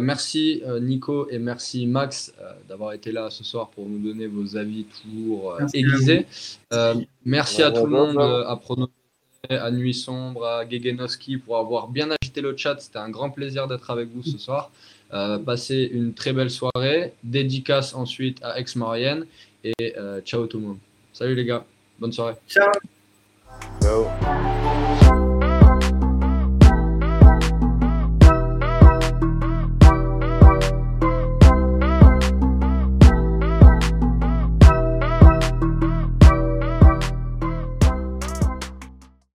[0.00, 2.32] merci Nico et merci Max
[2.70, 6.26] d'avoir été là ce soir pour nous donner vos avis toujours aiguisés.
[7.26, 8.88] merci à tout le monde à Prono
[9.50, 12.76] à Nuit Sombre, à Gegenowski pour avoir bien agité le chat.
[12.80, 14.70] C'était un grand plaisir d'être avec vous ce soir.
[15.12, 17.12] Euh, passez une très belle soirée.
[17.22, 19.26] Dédicace ensuite à Ex-Marienne.
[19.64, 20.78] Et euh, ciao tout le monde.
[21.12, 21.64] Salut les gars.
[21.98, 22.34] Bonne soirée.
[22.48, 22.70] Ciao.
[23.80, 25.03] Ciao.